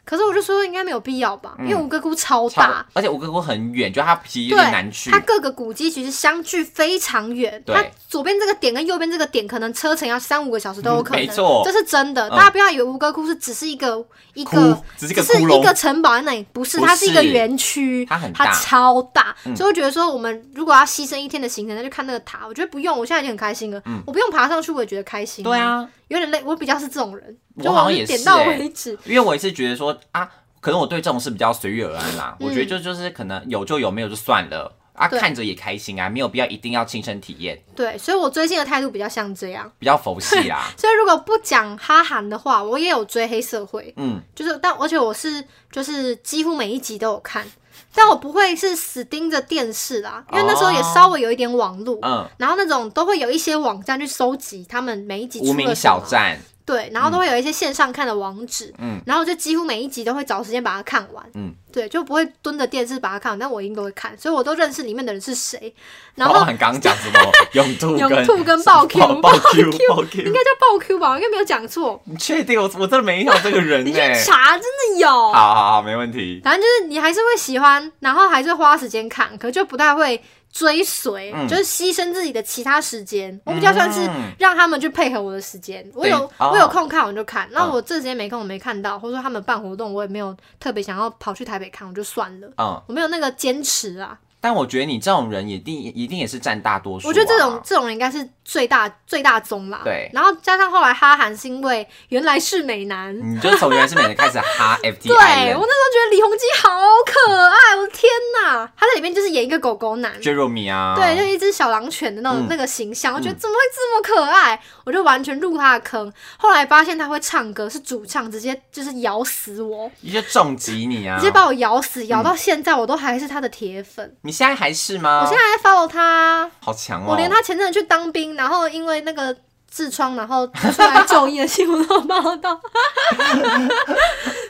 [0.05, 5.09] 可是我就说应该没有必要吧，因为吴哥窟超大，而且吴哥窟很远，就它其实有点难去。
[5.09, 11.19] 它各个古迹其实相距非常远，它左边这个点跟右边这个点可能车程要三五个小时都有可能。
[11.19, 12.29] 没错，这是真的。
[12.29, 19.35] 大家不要以为吴哥窟是只是一个一个只是一个城堡在那里，不是，它是一个园区，它很它超大。
[19.55, 22.45] 所以我觉得说，我们如果要牺牲一天的行程，那就看那个塔。
[22.47, 23.81] 我觉得不用，我现在已经很开心了。
[24.05, 25.43] 我不用爬上去，我也觉得开心。
[25.43, 28.97] 对啊，有点累，我比较是这种人，我好像也是点到为止。
[29.05, 30.29] 因为我也是觉得说啊。
[30.61, 37.61] 可能我对这种事比较随遇而安啦，我觉得就就是可能有就有，没有就算了啊，看着也开心啊，没有必要一定要亲身体验。
[37.75, 40.71] 对，所以我追星的态度比较像这样，比较佛系啊。
[40.77, 47.45] 所以如果不讲哈韩的话，我也有追黑社会，嗯，就是但而且我是就是几乎每一集都有看，
[47.93, 56.39] 但我不会是死盯着电视啦，因为那时候也稍微有一点网路，嗯，然后那种都会有一些网站去收集他们每一集无名小站。
[56.65, 65.71] 对，然后都会有一些线上看的网址，嗯，然后就几乎每一集都会找时间把它看完，嗯，对，就不会蹲着电视把它看完，但我一定都会看，所以我都认识里面的人是谁。
[66.15, 67.19] 然后刚刚讲什么？
[67.53, 71.15] 永兔、永兔跟爆 Q、爆 Q、爆 Q，应该叫爆 Q 吧？
[71.15, 72.01] 应该没有讲错。
[72.05, 72.59] 你确定？
[72.59, 75.07] 我我真的没有这个人你去，查真的有。
[75.07, 76.41] 好好好，没问题。
[76.43, 80.19] 反正就是你还是会喜欢，然后还是花时间看，可就不太会。
[80.55, 85.85] 追随就是牺牲自己的其他时间，我比较算是让他们去配合我的时间。
[85.93, 92.47] 我有我有空看我就看，那我这时间没空我没看到，或者说他们办活动我也没有特别想要跑去台北看，我就算了。
[92.57, 94.17] 嗯，我没有那个坚持啊。
[94.45, 97.07] 但我觉得你这种人也定一定也是占大多数。
[97.07, 99.81] 我觉得这种这种人应该是最大最大宗啦。
[99.83, 100.07] 对。
[100.13, 105.07] 然后加上后来哈韩是因为原来是美男，你就从原来是美男开始哈 FT。
[105.07, 106.69] 对我那时候觉得李弘基好
[107.07, 108.07] 可爱，我的天
[108.43, 108.71] 哪！
[108.77, 114.61] 他在里面就是演一个狗狗男，Jeremy 啊，对，就一只小狼犬的那种那个形象，我觉得怎么会这么可爱？
[114.83, 116.13] 我就完全入他的坑。
[116.37, 121.17] 后来发现他会唱歌，是主唱，直接就是咬死我，直接重击你啊！
[121.17, 124.15] 直接把我咬死，咬到现在我都还是他的铁粉。
[124.21, 125.21] 你现在还是吗？
[125.23, 127.11] 我现在还 follow 他，好强哦！
[127.11, 129.35] 我连他前阵子去当兵，然后因为那个。
[129.75, 132.57] 痔疮，然后出来就医的新闻都报道。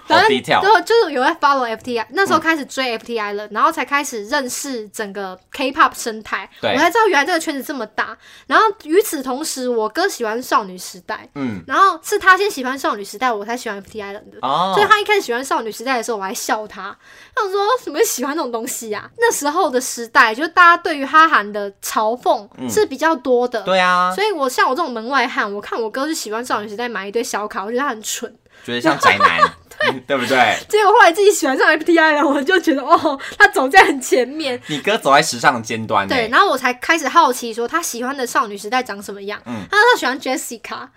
[0.07, 8.17] 反正最后就是有在 follow FTI，那时候开始追 FTI 了，然后才开始认识整个 K-pop 生态，我才知道原来这个圈子这么大。
[8.47, 14.23] 然后与此同时，我哥喜欢少女时代，嗯，然后是他先喜欢少女时代，我才喜欢 FTI 的。
[14.41, 16.95] 哦，所以他一开始喜欢少女时代的时候，我还笑他，
[17.35, 19.09] 他说什么喜欢那种东西啊？
[19.17, 24.13] 那时候的时代，就大家对于哈韩的嘲讽是比较多的，对啊。
[24.13, 28.33] 所以我像我这种门外汉，我看我哥是喜欢少女时代，买一堆小卡，我觉得他很蠢。
[28.63, 29.39] 觉得像宅男，
[29.79, 30.57] 对对不对？
[30.67, 34.59] 结果后来自己喜欢上 FTI 了，我就觉得哦，他走在很前面。
[34.67, 36.27] 你哥走在时尚的尖端，对。
[36.29, 39.41] 然后我才开始好奇，说他喜欢的少女时代长什么样？
[39.45, 40.88] 嗯，他说他喜欢 Jessica，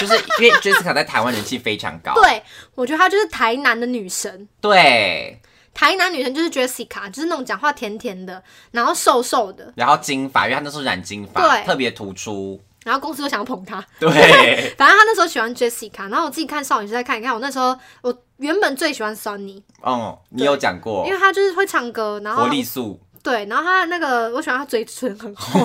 [0.00, 2.14] 就是因为 Jessica 在台湾人气非常高。
[2.14, 2.42] 对，
[2.74, 4.48] 我觉得她就是台南的女神。
[4.60, 5.40] 对，
[5.74, 12.60] 台南女神就是 Jessica，就是那种讲话甜甜的，然后瘦瘦的，然后金发，因为她那时候染金发，对，特别突出。
[12.88, 14.08] 然后公司都想要捧他，对，
[14.78, 25.60] 反正他那时候喜欢 Jessica，然后我自己看少女时代看一看，我那时候我原本最喜欢 Sunny，哦，你有讲过，因为他就是会唱歌，然后活力素，对，然后他那个我喜欢他嘴唇很厚，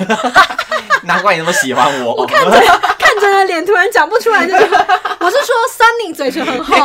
[1.08, 2.52] 难怪你那么喜欢我， 我看着
[3.00, 6.76] 看着脸突然讲不出来，就是我是说 Sunny 嘴唇很厚，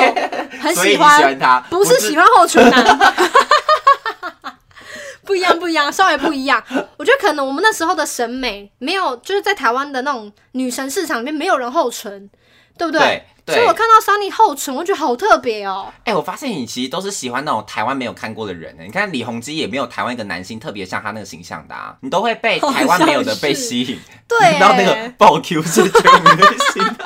[0.63, 2.99] 很喜欢他，不是喜欢厚唇男。
[5.29, 6.65] 不一样，不一样，稍微不一样。
[6.97, 12.31] 我觉得可能我们那时候的审美没有，就是在台湾的那种女神市场里面，没有人厚唇，
[12.79, 13.01] 对不对？
[13.45, 13.55] 对。
[13.55, 15.93] 所以我看到 Sunny 厚唇，我觉得好特别哦。
[16.05, 18.83] 哎，我发现你其实都是喜欢那种台湾没有看过的人呢。
[18.83, 23.99] 你看李弘基也没有台湾一个男星特别像他那个形象的啊，你都会被台湾没有的被吸引。
[24.27, 24.39] 对。
[24.59, 26.37] 然后那个爆 Q 是全明
[26.73, 26.97] 星。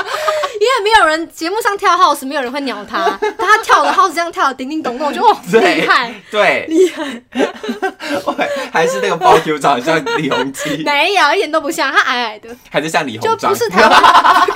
[0.72, 3.18] 因为没有人节目上跳 house，没有人会鸟他。
[3.36, 7.22] 他跳的 house 这样跳的叮叮咚咚，我觉得哇厉害，对，厉害。
[8.72, 10.82] 还是那个包 Q 长得像李弘基？
[10.84, 12.48] 没有，一点都不像，他矮矮的。
[12.70, 13.38] 还是像李鸿章？
[13.38, 14.46] 就不是他。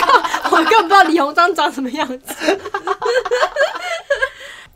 [0.50, 2.34] 我根本不知道李鸿章长什么样子。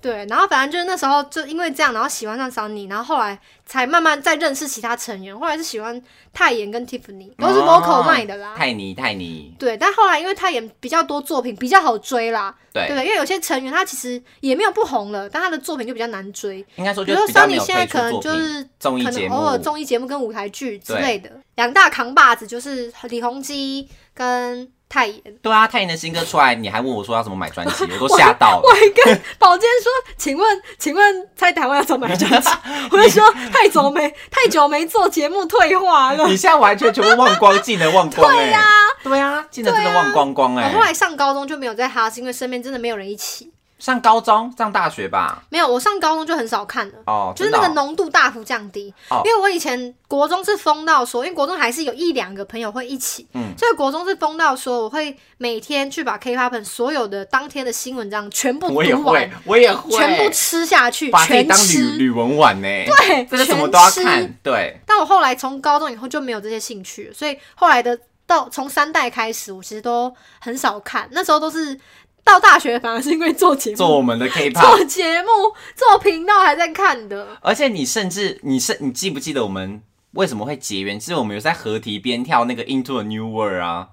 [0.01, 5.39] 对，然后反正就是那时候就因为这样，然后喜欢上 Sunny，然后后来才慢慢再认识其他成员。
[5.39, 8.55] 后来是喜欢泰妍跟 Tiffany，都是 vocal 卖的啦。
[8.57, 9.55] 泰尼，泰尼。
[9.59, 12.55] 对，但后来因为泰妍比较多作品，比较好追啦。
[12.73, 16.65] 对，对，因为有些成员他其实也没有不红了，但他的作品就比较难追。
[16.77, 21.31] 应该说，比如说 Sunny 现在可能就是综艺节目，偶尔综艺节目跟舞台剧之类的。
[21.57, 24.71] 两大扛把子就是李弘基跟。
[24.91, 28.63] 泰妍，对啊，泰妍的新歌出来，你还问我说要怎么买专辑， 我都吓到了。
[28.65, 32.51] 我还跟宝健说，请问，请问在台湾要怎么买专辑？
[32.91, 36.27] 我就说太久没太久没做节目，退化了。
[36.27, 38.29] 你现在完全全部忘光，技能忘光。
[38.33, 38.65] 对呀，
[39.05, 40.69] 对呀，技能真的忘光光哎。
[40.73, 43.53] 我后来上高中就没有在哈，是因为身边真的没有人一起。
[43.81, 48.93] 上高中、上大学吧，没有，我上高中就很少看了，哦，就是那个浓度大幅降低。
[49.09, 64.79] 哦，因为我以前国中是疯到说，因为国中还是有一两个朋友会一起，嗯，所以国中是疯到说，我会每天去把 K-pop 所有的当天的新闻这样全部读完，我也会，全部吃下去，全当吕吕文婉呢，对， 这什么都要看，对。
[64.87, 71.81] 但我后来从高中以后就没有这些兴趣，所以后来的到从三代开始，我其实都很少看，那时候都是。
[72.25, 75.29] 到大学反而是因为做节目，做我们的 K-pop，做节目
[75.75, 77.37] 做频道还在看的。
[77.41, 81.01] 而且你甚至你是你记不记得我们为什么会结缘？
[81.01, 83.89] 是我们有在合体边跳那个 Into a New World 啊。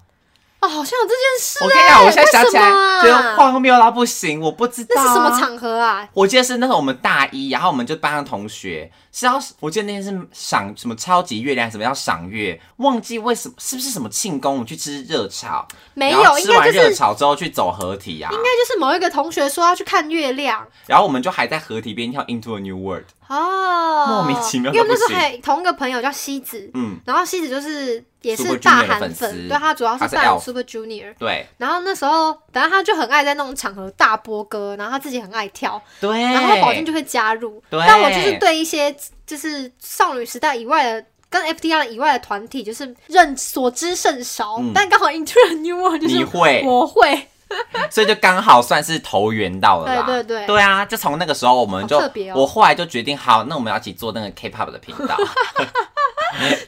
[0.60, 1.58] 哦，好像有这件事。
[1.62, 2.70] 我跟你讲，我现在想起来，
[3.02, 4.94] 就荒谬到不行，我不知道。
[4.96, 6.08] 那是什么场合啊？
[6.12, 18.28] 我记得是那时候我们大一，然后我们就班上同学是要，我记得那天是赏什么超级月亮，什么要赏月，忘记为什么是不是什么庆功，我们去吃热炒，没有，吃完热炒之后去走合体啊。
[18.32, 23.04] 应该就是某一个同学说要去看月亮，然后我们就还在合体边跳 Into a New World。
[23.28, 38.94] 哦，莫名其妙，因为那时候还同一个朋友叫西子，嗯，然后西子就是也是大韩粉，对他主要是扮 Super Junior，对，然后那时候，反正他就很爱在那种场合大播歌，然后他自己很爱跳，对，然后宝剑就会加入，但我就是对一些
[39.26, 47.28] 就是少女时代以外的跟 FTR 以外的团体就是认所知甚少，但刚好 Into a New World 就是你会，我会。
[47.90, 50.02] 所以就刚好算是投缘到了啦。
[50.02, 51.98] 对对对，对啊，就从那个时候我们就，
[52.34, 55.16] 我后来就决定，好，那我们要一起做那个 K-pop 的频道。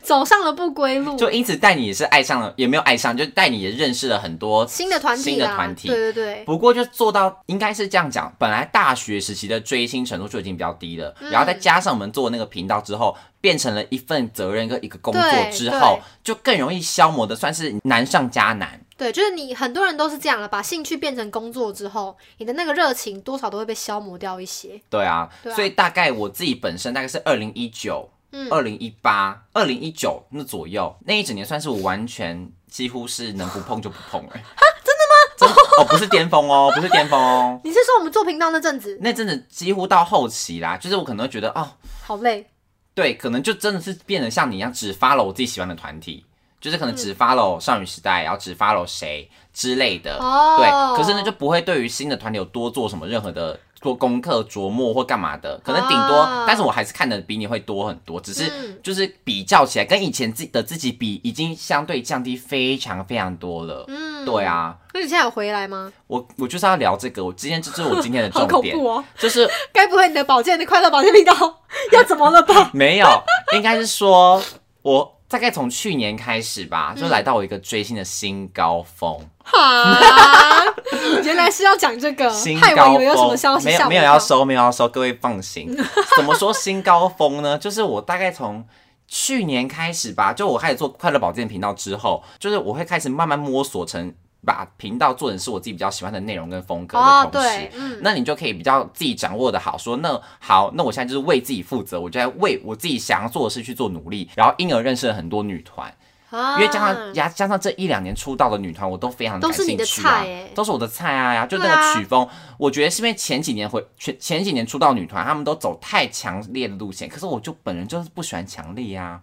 [0.03, 6.45] 走上了不归路，就因此带你也是爱上了，也没有爱上，就带你也认识了很多新的团体，新的团体，对对对。
[6.45, 18.81] 不过就做到应该是这样讲，本来大学时期的追星程度就已经比较低了，然后再加上我们做那个频道之后，变成了一份责任跟一个工作之后，就更容易消磨的，算是难上加难。
[19.01, 24.79] 对，就是你很多人都是这样了，把兴趣变成工作之后，你的那个热情多少都会被消磨掉一些。
[24.91, 28.11] 对啊，所以大概我自己本身大概是二零一九。
[28.49, 34.39] 二零一八、二零一九那左右，那一整年算是我完全几乎是能不碰就不碰哎。
[34.55, 35.53] 哈，真的吗？
[35.79, 37.61] 哦，不是巅峰哦，不是巅峰哦。
[37.65, 38.97] 你是说我们做频道那阵子？
[39.01, 41.73] 那阵子几乎到后期啦，就是我可能会觉得哦，
[42.05, 42.47] 好累。
[42.95, 46.25] 对，可能就真的是变得像你一样，只发了我自己喜欢的团体，
[46.61, 50.19] 就是可能只发了少女时代，然后只发了谁之类的。
[50.19, 50.57] 哦。
[50.59, 53.59] 对，可是呢就不会对于新的团体有多做什么任何的。
[53.83, 63.87] 做功课琢磨或干嘛的，可能顶多，但是我还是看的比你会多很多，只是就是比较起来，跟以前自己的自己比，已经相对降低非常非常多了。
[63.89, 64.77] 嗯，对啊。
[64.93, 65.91] 那你现在有回来吗？
[66.09, 71.33] 我我就是要聊这个，我今天这是我今天的重点， 哦，就是该不会你的保健的快乐保健频道
[71.93, 72.69] 要怎么了吧？
[72.77, 73.09] 没有，
[73.57, 74.43] 应该是说
[74.83, 75.20] 我。
[75.31, 79.17] 大概从去年开始吧，就来到我一个追星的新高峰。
[79.45, 79.95] 哈，
[81.23, 82.29] 原来是要讲这个。
[82.31, 83.67] 新高峰有什么消息？
[83.67, 85.73] 没有没有要收，没有要收，各位放心。
[86.17, 87.57] 怎么说新高峰呢？
[87.57, 88.67] 就是我大概从
[89.07, 94.13] 去年开始吧，就我开始做快乐保健频道之后，就是我会开始慢慢摸索成。
[94.45, 99.77] 把频道做成是我自己比较喜欢的内容跟风格的同时，那你就可以比较自己掌握的好。
[99.77, 105.93] 说那好，那我现在就是为自己负责，我就在为我自己想要做的事去做努力，然后因而认识了很多女团。
[106.33, 110.25] 因为加上加加上这一两年出道的女团，我都非常感兴趣啊，
[110.55, 111.45] 都是我的菜啊呀！
[111.45, 112.25] 就那个曲风，
[112.57, 119.21] 我觉得是因为前几年回前前几年出道女团，他们都走太强烈的路线，可是我就本人就是不喜欢强烈呀。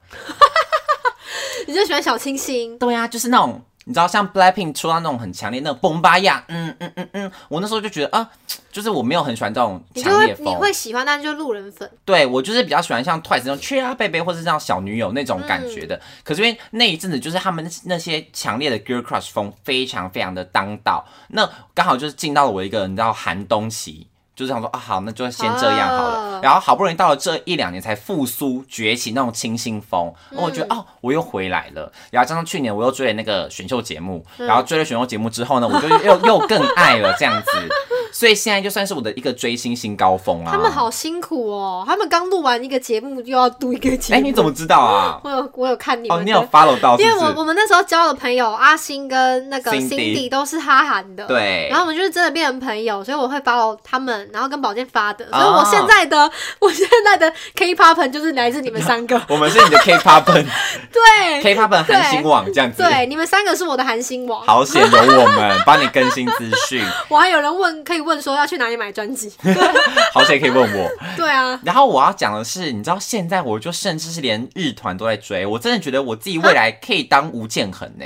[1.65, 2.77] 你就喜欢小清新？
[2.77, 3.61] 对呀，就是那种。
[3.87, 8.29] 你知道像 Blackpink 出到那种很强烈那种崩巴呀，嗯嗯嗯嗯，我那时候就觉得啊，
[8.69, 10.45] 就是我没有很喜欢这种强烈风。
[10.45, 11.89] 你会喜欢，但是就路人粉。
[12.03, 15.97] 对我就是比较喜欢像 Twice 那种 Cheer Up Baby 或是这样小女友那种感觉的。
[16.25, 24.07] 可是因为那一阵子就是他们那些强烈的 Girl Crush 风非常非常的当道，那刚好就是进到了我一个你知道寒冬期。
[24.37, 26.39] 就是想说啊，好，那就先这样好了。
[26.43, 31.91] 然后好不容易到了这一两年才复苏崛起那种清新风，我觉得哦，我又回来了。
[32.11, 37.51] 然后加上去年我又追了那个选秀节目，然后追了选秀节目之后呢，我就又又更爱了这样子。
[38.13, 40.51] 所以现在就算是我的一个追星新高峰啊！
[40.51, 44.19] 他们好辛苦哦，他们刚录完一个节目又要录一个节目。
[44.19, 45.19] 哎，你怎么知道啊？
[45.25, 46.97] 我有我有看你们，哦，你有 follow 到？
[46.97, 51.67] 因为我我们那时候交的朋友阿星跟那个 Cindy 都是哈韩的，对。
[51.69, 55.27] 然后我们就是真的变成朋友，所以我会 follow 他们，然后跟宝剑发的。
[55.29, 59.21] 所以我现在的 我现在的 K-pop 就是来自你们三个。
[59.27, 60.23] 我们是你的 K-pop，
[60.93, 62.81] 对，K-pop 韩星网这样子。
[62.81, 64.45] 对，你们三个是我的韩星网。
[64.45, 66.81] 好险有我们帮你更新资讯。
[67.09, 68.77] 我还有人问，可以问说要去哪里。
[68.77, 69.33] 买专辑，
[70.13, 70.87] 好险可以问我？
[71.17, 78.05] 对啊，然后我要讲的是，你知道现在我就甚至是连日团都在追，我真的觉得我自己未来可以当吴建衡呢。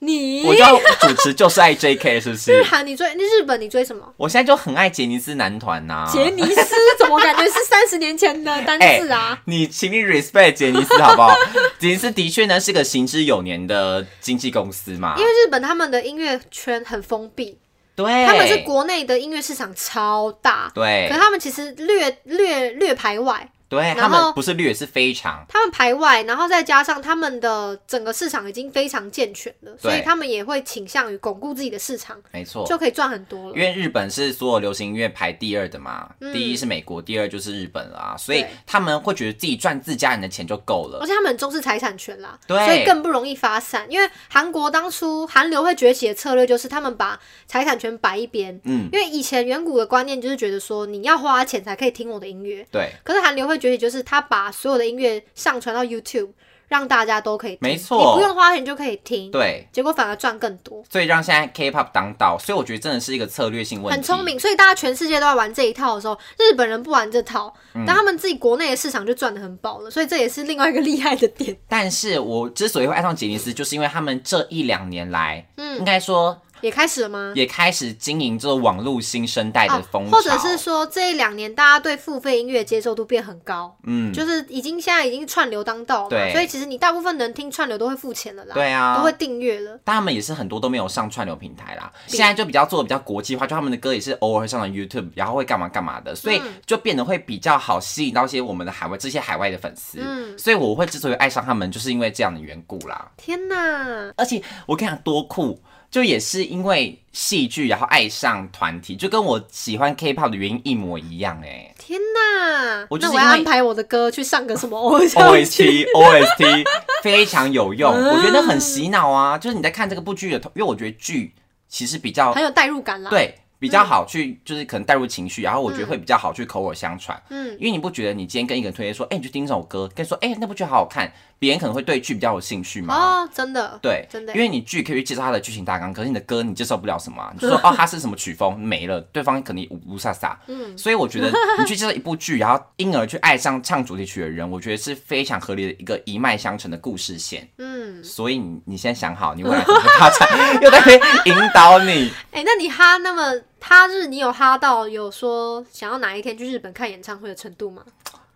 [0.00, 2.52] 你我要主持就是爱 JK 是不是？
[2.52, 4.06] 日韩你追，那日本你追什么？
[4.16, 6.08] 我现在就很爱杰尼斯男团呐。
[6.12, 9.40] 杰尼斯怎么感觉是三十年前的单字啊？
[9.46, 11.34] 你请你 respect 杰尼斯好不好？
[11.80, 15.14] 杰尼斯的确呢是个行之有年的经纪公司嘛。
[15.18, 17.58] 因为日本他们的音乐圈很封闭。
[17.96, 23.50] 对，他们是国内的音乐市场超大，对，可他们其实略略略排外。
[23.68, 33.54] 对他们不是略是非常，他们排外，然后再加上他们的整个市场已经非常健全了，所以他们也会倾向于巩固自己的市场，没错，就可以赚很多了。
[33.54, 43.84] 因为日本是所有流行音乐排第二的嘛，第一是美国，第二就是日本了，所以他们会觉得自己赚自家人的钱就够了，而且他们很重视财产权啦，对，所以更不容易发散。
[43.90, 56.28] 因为韩国当初韩流会崛起的策略就是他们把财产权摆一边，嗯，因为以前远古的观念就是觉得说你要花钱才可以听我的音乐，对，可是韩流会崛起就是他把把所有的音乐上传到 YouTube，
[56.68, 64.38] 让大家都可以听，没错，你不用花钱就可以听，对，结果反而赚更多，所以让现在 K-pop 当道，所以我觉得真的是一个策略性问题，很聪明。
[64.38, 67.52] 所以大家全世界都在玩这一套的时候，日本人不玩这套，
[67.84, 71.56] 但他们自己国内的市场就赚的很饱了，所以这也是另外一个厉害的点。
[71.68, 76.40] 但是我之所以会爱上杰尼斯，就是因为他们这一两年来，嗯，应该说。
[76.60, 77.32] 也开始了吗？
[77.34, 89.78] 也开始经营这个网络新生代的风潮，或者是说这一两年大家对付费音乐接受度变很高，嗯，就是已经现在已经串流当道了，所以其实你大部分能听串流都会付钱了啦，对啊，都会订阅了。
[89.84, 103.10] 但他们也是很多都没有上串流平台啦，现在就比较做的比较国际化，就他们的歌也是偶尔会上到 YouTube，然后会干嘛干嘛的，所以就变得会比较好吸引到一些我们的海外这些海外的粉丝，嗯，所以我会之所以爱上他们，就是因为这样的缘故啦。
[103.16, 104.12] 天哪！
[104.16, 105.60] 而且我跟你讲多酷。
[105.90, 111.74] 就也是因为戏剧，然后爱上团体，就跟我喜欢 K-pop 的原因一模一样哎！
[111.78, 112.86] 天哪！
[112.90, 116.64] 我就是安排我的歌去上个什么 OST，OST
[117.02, 119.38] 非常有用，我觉得很洗脑啊！
[119.38, 121.32] 就是你在看这个部剧的，因为我觉得剧
[121.68, 123.10] 其实比较很有代入感啦。
[123.10, 123.34] 对。
[123.60, 127.20] 比较好去，就是可能带入情绪，然后我觉得会比较好去口耳相传。
[127.28, 132.94] 嗯，因为你不觉得你今天跟一个人推荐说，哎，你去听这首歌，跟说，哎，那部剧好好看，别人可能会对剧比较有兴趣吗？
[132.94, 140.34] 哦，真的，对，真的，因为你剧可以介绍它的剧情大纲，可是你的歌你接受不了什么，你就说 哦，它是什么曲风没了，对方肯定无无飒飒。
[140.46, 147.48] 嗯，所以我觉得你去介绍一部剧，然后因而去爱上唱主题曲的人，我觉得是非常合理的一个一脉相承的故事线。
[147.58, 150.28] 嗯，所以你你先想好，你未来怎么发展，
[150.62, 150.78] 又在
[151.24, 152.10] 引导你。
[152.32, 153.22] 哎，那你哈那么。
[153.60, 157.82] 他日，你有哈到有说想要哪一天去日本看演唱会的程度吗？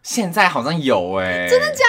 [0.03, 1.85] 现在好像有哎，真的假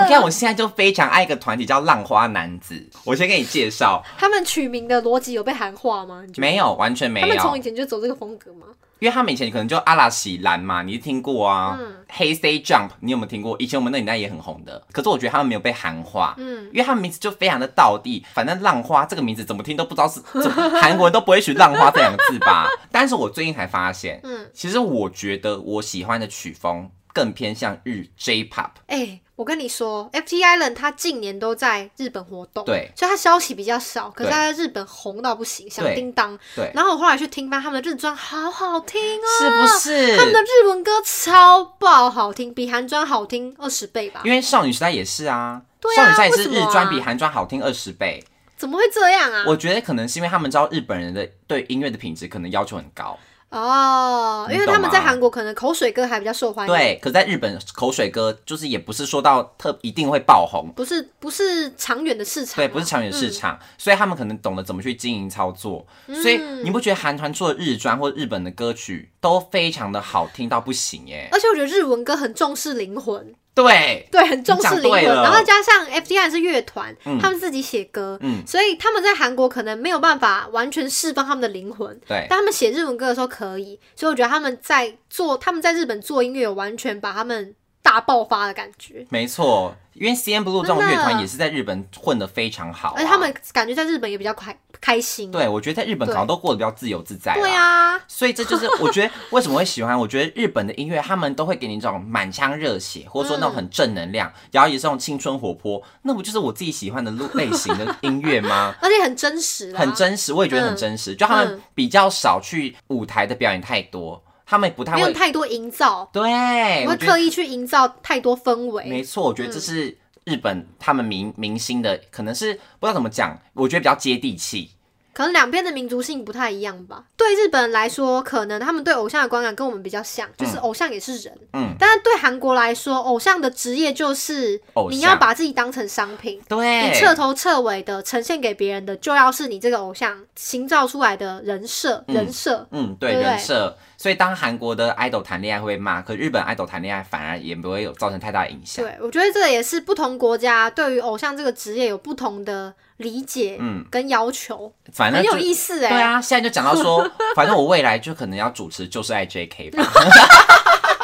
[0.00, 0.06] 的？
[0.06, 4.02] 你看我现在就非常爱一个团体叫浪花男子，我先给你介绍。
[4.18, 6.24] 他们取名的逻辑有被韩化吗？
[6.36, 7.26] 没有，完全没有。
[7.26, 8.66] 他们从以前就走这个风格吗？
[8.98, 11.76] 因为他们以前可能就阿拉喜兰嘛，你听过啊？
[11.80, 11.96] 嗯。
[12.12, 13.56] Hey Say Jump，你有没有听过？
[13.58, 14.80] 以前我们那年代也很红的。
[14.92, 18.24] 可是我觉得他们没有被韩化，嗯，因为他们名字就非常的道地。
[18.32, 20.20] 反正浪花这个名字怎么听都不知道是
[20.80, 22.68] 韩国人都不会取浪花这两个字吧？
[22.92, 26.88] 但是我最近才发现，嗯，其实我觉得我喜欢的曲风。
[27.12, 28.70] 更偏向日 J-pop。
[28.86, 36.38] 哎，我跟你说，FT Island 他近年都在日本活动，对，所以他消息比较少，可是他在日本红到不行，响叮当。
[36.54, 40.16] 对，然后我后来去听吧，他们的日专好好听哦，是不是？
[40.16, 44.22] 他们的日文歌超爆好听，比韩专好听二十倍吧？
[44.24, 45.62] 因为少女时代也是啊，
[45.96, 48.22] 少女时代也是日专比韩专好听二十倍，
[48.56, 49.44] 怎么会这样啊？
[49.46, 53.18] 我觉得可能是因为他们知道日本人的对音乐的品质可能要求很高。
[53.52, 56.72] 哦，因为他们在韩国可能口水歌还比较受欢迎。
[56.72, 62.56] 对，可在日本口水歌就是也不是说到特一定会爆红，不是不是长远的市场。
[62.56, 65.86] 对，不是长远市场，所以他们可能懂得怎么去经营操作。
[66.06, 71.28] 所以你不觉得韩团做的日专或日本的歌曲都非常的好听到不行耶？
[71.30, 73.34] 而且我觉得日文歌很重视灵魂。
[73.54, 81.98] 对对，很重视灵魂，然后加上 F T I 是乐团，他们自己写歌，所以他们在韩国可能没有办法完全释放他们的灵魂。
[82.08, 87.54] 对，但他们写日文歌的时候可以，所以我觉得他们在做，他们在日本做音乐，有完全把他们。
[87.82, 95.30] 大爆发的感觉，没错，因为 C N Blue 这种乐团也是在日本混的非常好，而且他们感觉在日本也比较开开心。
[95.30, 97.34] 对，我觉得在日本可能都过得比较自由自在。
[97.34, 99.98] 对啊，所以这就是 我觉得为什么会喜欢。
[99.98, 108.74] 我觉得日本的音乐，他们都会给你这种满腔热血，或者说那种很正能量， 然后也是那种青春活泼，那不就是我自己喜欢的路类型的 音乐吗？
[108.80, 111.14] 而且很真实，很真实，我也觉得很真实。
[111.14, 114.22] 就他们比较少去舞台的表演太多。
[114.52, 118.84] 他们不太会用太多营造，对，会刻意去营造太多氛围。
[118.84, 124.72] 没错，我觉得这是日本他们明明星的，可能是不知道怎么讲，我觉得比较接地气。
[125.14, 127.04] 可能两边的民族性不太一样吧。
[127.18, 131.38] 对日本人来说，可能他们对偶像的观感跟我们比较像，就是偶像也是人。
[131.52, 131.74] 嗯。
[131.78, 140.18] 但是对韩国来说，偶像的职业就是你要把自己当成商品，对，你彻头彻尾的呈现给别人的，就要是你这个偶像
[140.52, 142.66] 营造出来的人设，人设。
[142.70, 143.76] 嗯，对，人设。
[144.02, 148.84] 所以当韩国的 idol 谈恋爱会被骂，可日本 idol 谈恋爱反而也不会有造成太大影响。
[148.84, 152.74] 对，我觉得这个也是不同国家对于偶像这个职业有不同的。
[152.98, 155.88] 理解，嗯，跟要求，反正很有意思哎。
[155.88, 159.82] 对啊，现在就讲到说， 反正我未来就可能要主持，就是爱 JK 吧。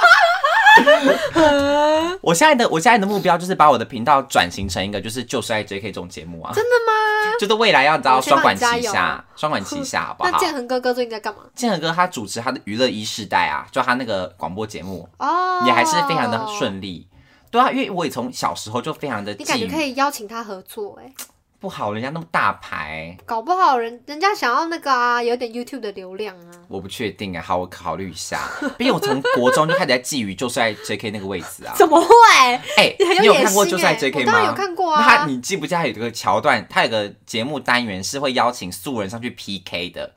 [2.21, 6.53] 我现在的我现在的目标就是把我的频道转型成一个就是就是爱 JK 这种节目啊。
[6.55, 7.37] 真的吗？
[7.39, 10.31] 就是未来要知道双管齐下，双管齐 下，好不好？
[10.31, 11.41] 那建恒哥哥最近在干嘛？
[11.55, 17.07] 建恒哥他主持他的娱乐一世代啊，就他那个广播节目哦，也还是非常的顺利。
[17.51, 21.13] 对啊，因为我也从小时候就非常的，你感觉可以邀请他合作哎。
[21.61, 26.53] 不好，人家那么大牌，搞不好人人家想要那个啊，有点 YouTube 的流量啊。
[26.69, 28.49] 我不确定啊，好，我考虑一下。
[28.79, 31.75] 毕竟我从国中就开始在觊觎，就是在 JK 那个位置啊。
[31.77, 32.09] 怎么会？
[32.77, 34.33] 哎，你有看过就是在 JK 吗？
[34.33, 35.03] 当然有看过啊。
[35.03, 36.65] 他，你记不记得有个桥段？
[36.71, 40.15] 他有个节目单元是会邀请素人上去 PK 的。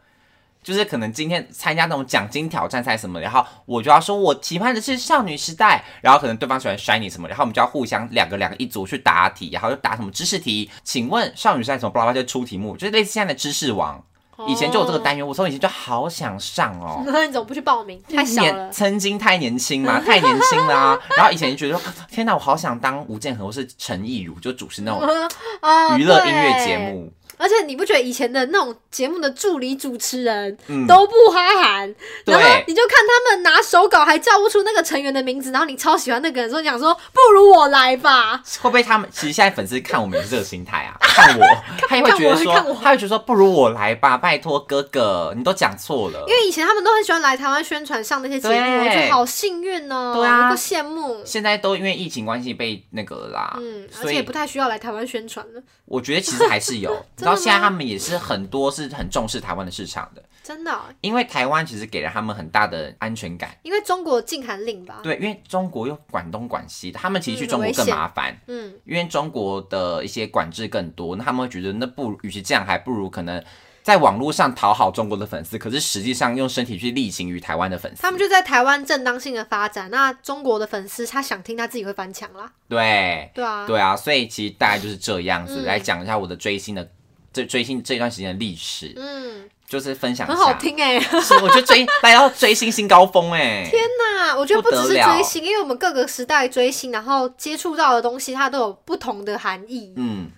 [0.64, 14.03] 就是可能今天参加那种奖金挑战赛什么，然后我就要说我期盼的是少女时代，然后可能对方喜欢 shiny 什么，然后我们就要互相两个两个一组去答题，然后就答什么知识题，请问少女时代什么巴拉巴拉就出题目，就是类似现在的知识王。
[14.47, 17.03] 以前就有这个单元，我从以前就好想上哦。
[17.05, 18.01] 那你怎么不去报名？
[18.09, 20.99] 太小了， 曾经太年轻嘛，太年轻啦。
[21.16, 25.07] 然后以前就觉得，天哪，我好想当吴建和或是陈意如，就主持那种
[25.95, 27.14] 娱乐音乐节目。
[27.42, 30.56] 而且你不觉得以前的那种节目的助理主持人
[30.88, 38.38] 都不哈韩，然后你就看他们拿手稿还叫不出那个成员的名字，然后你超喜欢那个人，说讲说不如我来吧？
[38.62, 40.96] 会不会他们其实现在粉丝看我们也是这个心态啊？
[41.02, 41.46] 看我，
[41.89, 46.20] 他也会觉得说，他会觉得说不如我来吧，拜托哥哥，你都讲错了。
[46.28, 51.22] 因为以前他们都很喜欢来台湾宣传上那些节目，我觉得好幸运哦，对啊，羡慕。
[51.26, 55.62] 现在都因为疫情关系被那个啦，嗯，而且也不太需要来台湾宣传了。
[55.86, 56.92] 我觉得其实还是有。
[57.32, 60.80] 到现在，他们也是很多是很重视台湾的市场的，真的。
[61.02, 63.56] 因为台湾其实给了他们很大的安全感。
[63.64, 65.00] 因为中国禁韩令吧？
[65.04, 68.38] 对，因为中国又管东管西，他们其实去中国更麻烦。
[68.48, 73.44] 嗯，因为中国的一些管制更多，那他们会觉得那不，与其这样，还不如可能。
[73.84, 78.04] 在网络上讨好中国的粉丝，可是实际上用身体去力行于台湾的粉丝。
[78.04, 82.54] 他们就在台湾正当性的发展，那中国的粉丝他想听，他自己会翻墙啦。
[82.70, 86.88] 对，对啊，对啊，所以其实大概就是这样子来讲一下我的追星的
[87.34, 88.94] 这追星这段时间的历史。
[88.96, 93.68] 嗯，就是分享很好听哎，是我觉得追 大家要追星新高峰哎。
[93.70, 93.82] 天
[94.18, 99.94] 哪，我觉得不只是追星，因为我们各个时代追星，然后接触到的东西，它都有不同的含义。
[99.96, 100.30] 嗯。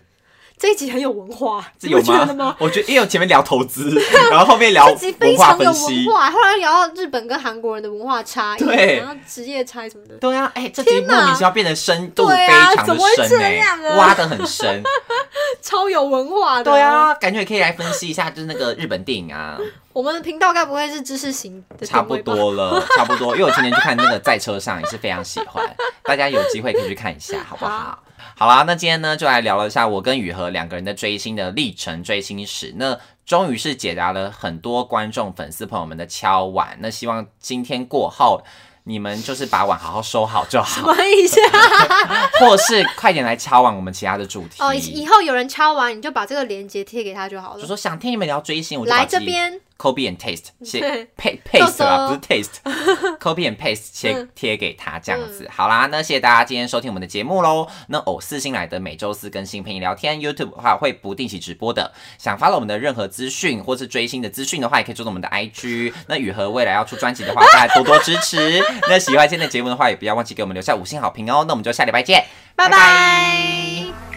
[0.63, 2.01] 这一集很有文化，有
[2.35, 2.55] 吗？
[2.57, 4.01] 我觉得因为前面聊投资，
[4.31, 10.15] 然后后面聊文化分析，后来聊到日本跟韩国人的文化差异，对然后职业差什么的。
[10.21, 12.97] 对啊，哎，这集莫名其妙变得深度非常的
[13.27, 13.61] 深哎，
[13.97, 14.81] 挖的很深，
[15.61, 16.63] 超有文化的。
[16.63, 19.57] 对啊，感觉也可以来分析一下，就是那个日本电影啊。
[19.91, 21.85] 我们的频道该不会是知识型的？
[21.85, 23.35] 差不多了，差不多。
[23.35, 25.61] 因为我今天去看那个在车上也是非常喜欢，
[26.03, 27.71] 大家有机会可以去看一下，好不好？
[27.77, 28.02] 好
[28.39, 32.73] 啦，那今天呢就来聊了一下我跟雨禾两个人的追星的历程、追星史。
[32.77, 36.77] 那终于是解答了很多观众、粉丝朋友们的敲碗。
[36.79, 38.43] 那希望今天过后。
[38.85, 40.67] 你们就是把碗好好收好就好。
[40.75, 41.39] 什么意思？
[42.41, 44.61] 或是快点来敲完我们其他的主题。
[44.61, 47.61] 哦，以后有人敲完，你就把这个链接贴给他就好了。
[47.61, 49.57] 就说想听你们聊追星，我就来这边。
[49.77, 52.61] Copy and taste， 写 paste 啊，不是 taste。
[53.19, 55.49] Copy and paste，先贴给他这样子。
[55.51, 57.67] 好啦，那谢谢大家今天收听我们的节目喽。
[57.87, 61.91] 那偶四新来的每周四更新陪你聊天，YouTube 的话会不定期直播的。
[62.17, 65.93] 想发了我们的任何资讯或是追星的资讯的话，也可以追踪我们的 IG。
[66.07, 68.61] 那雨禾未来要出专辑的话，大家多多支持。
[68.87, 71.43] 那喜欢今天的节目的话，也不要忘记给我们留下五星好评哦。
[71.47, 72.23] 那我们就下礼拜见，
[72.55, 74.12] 拜拜。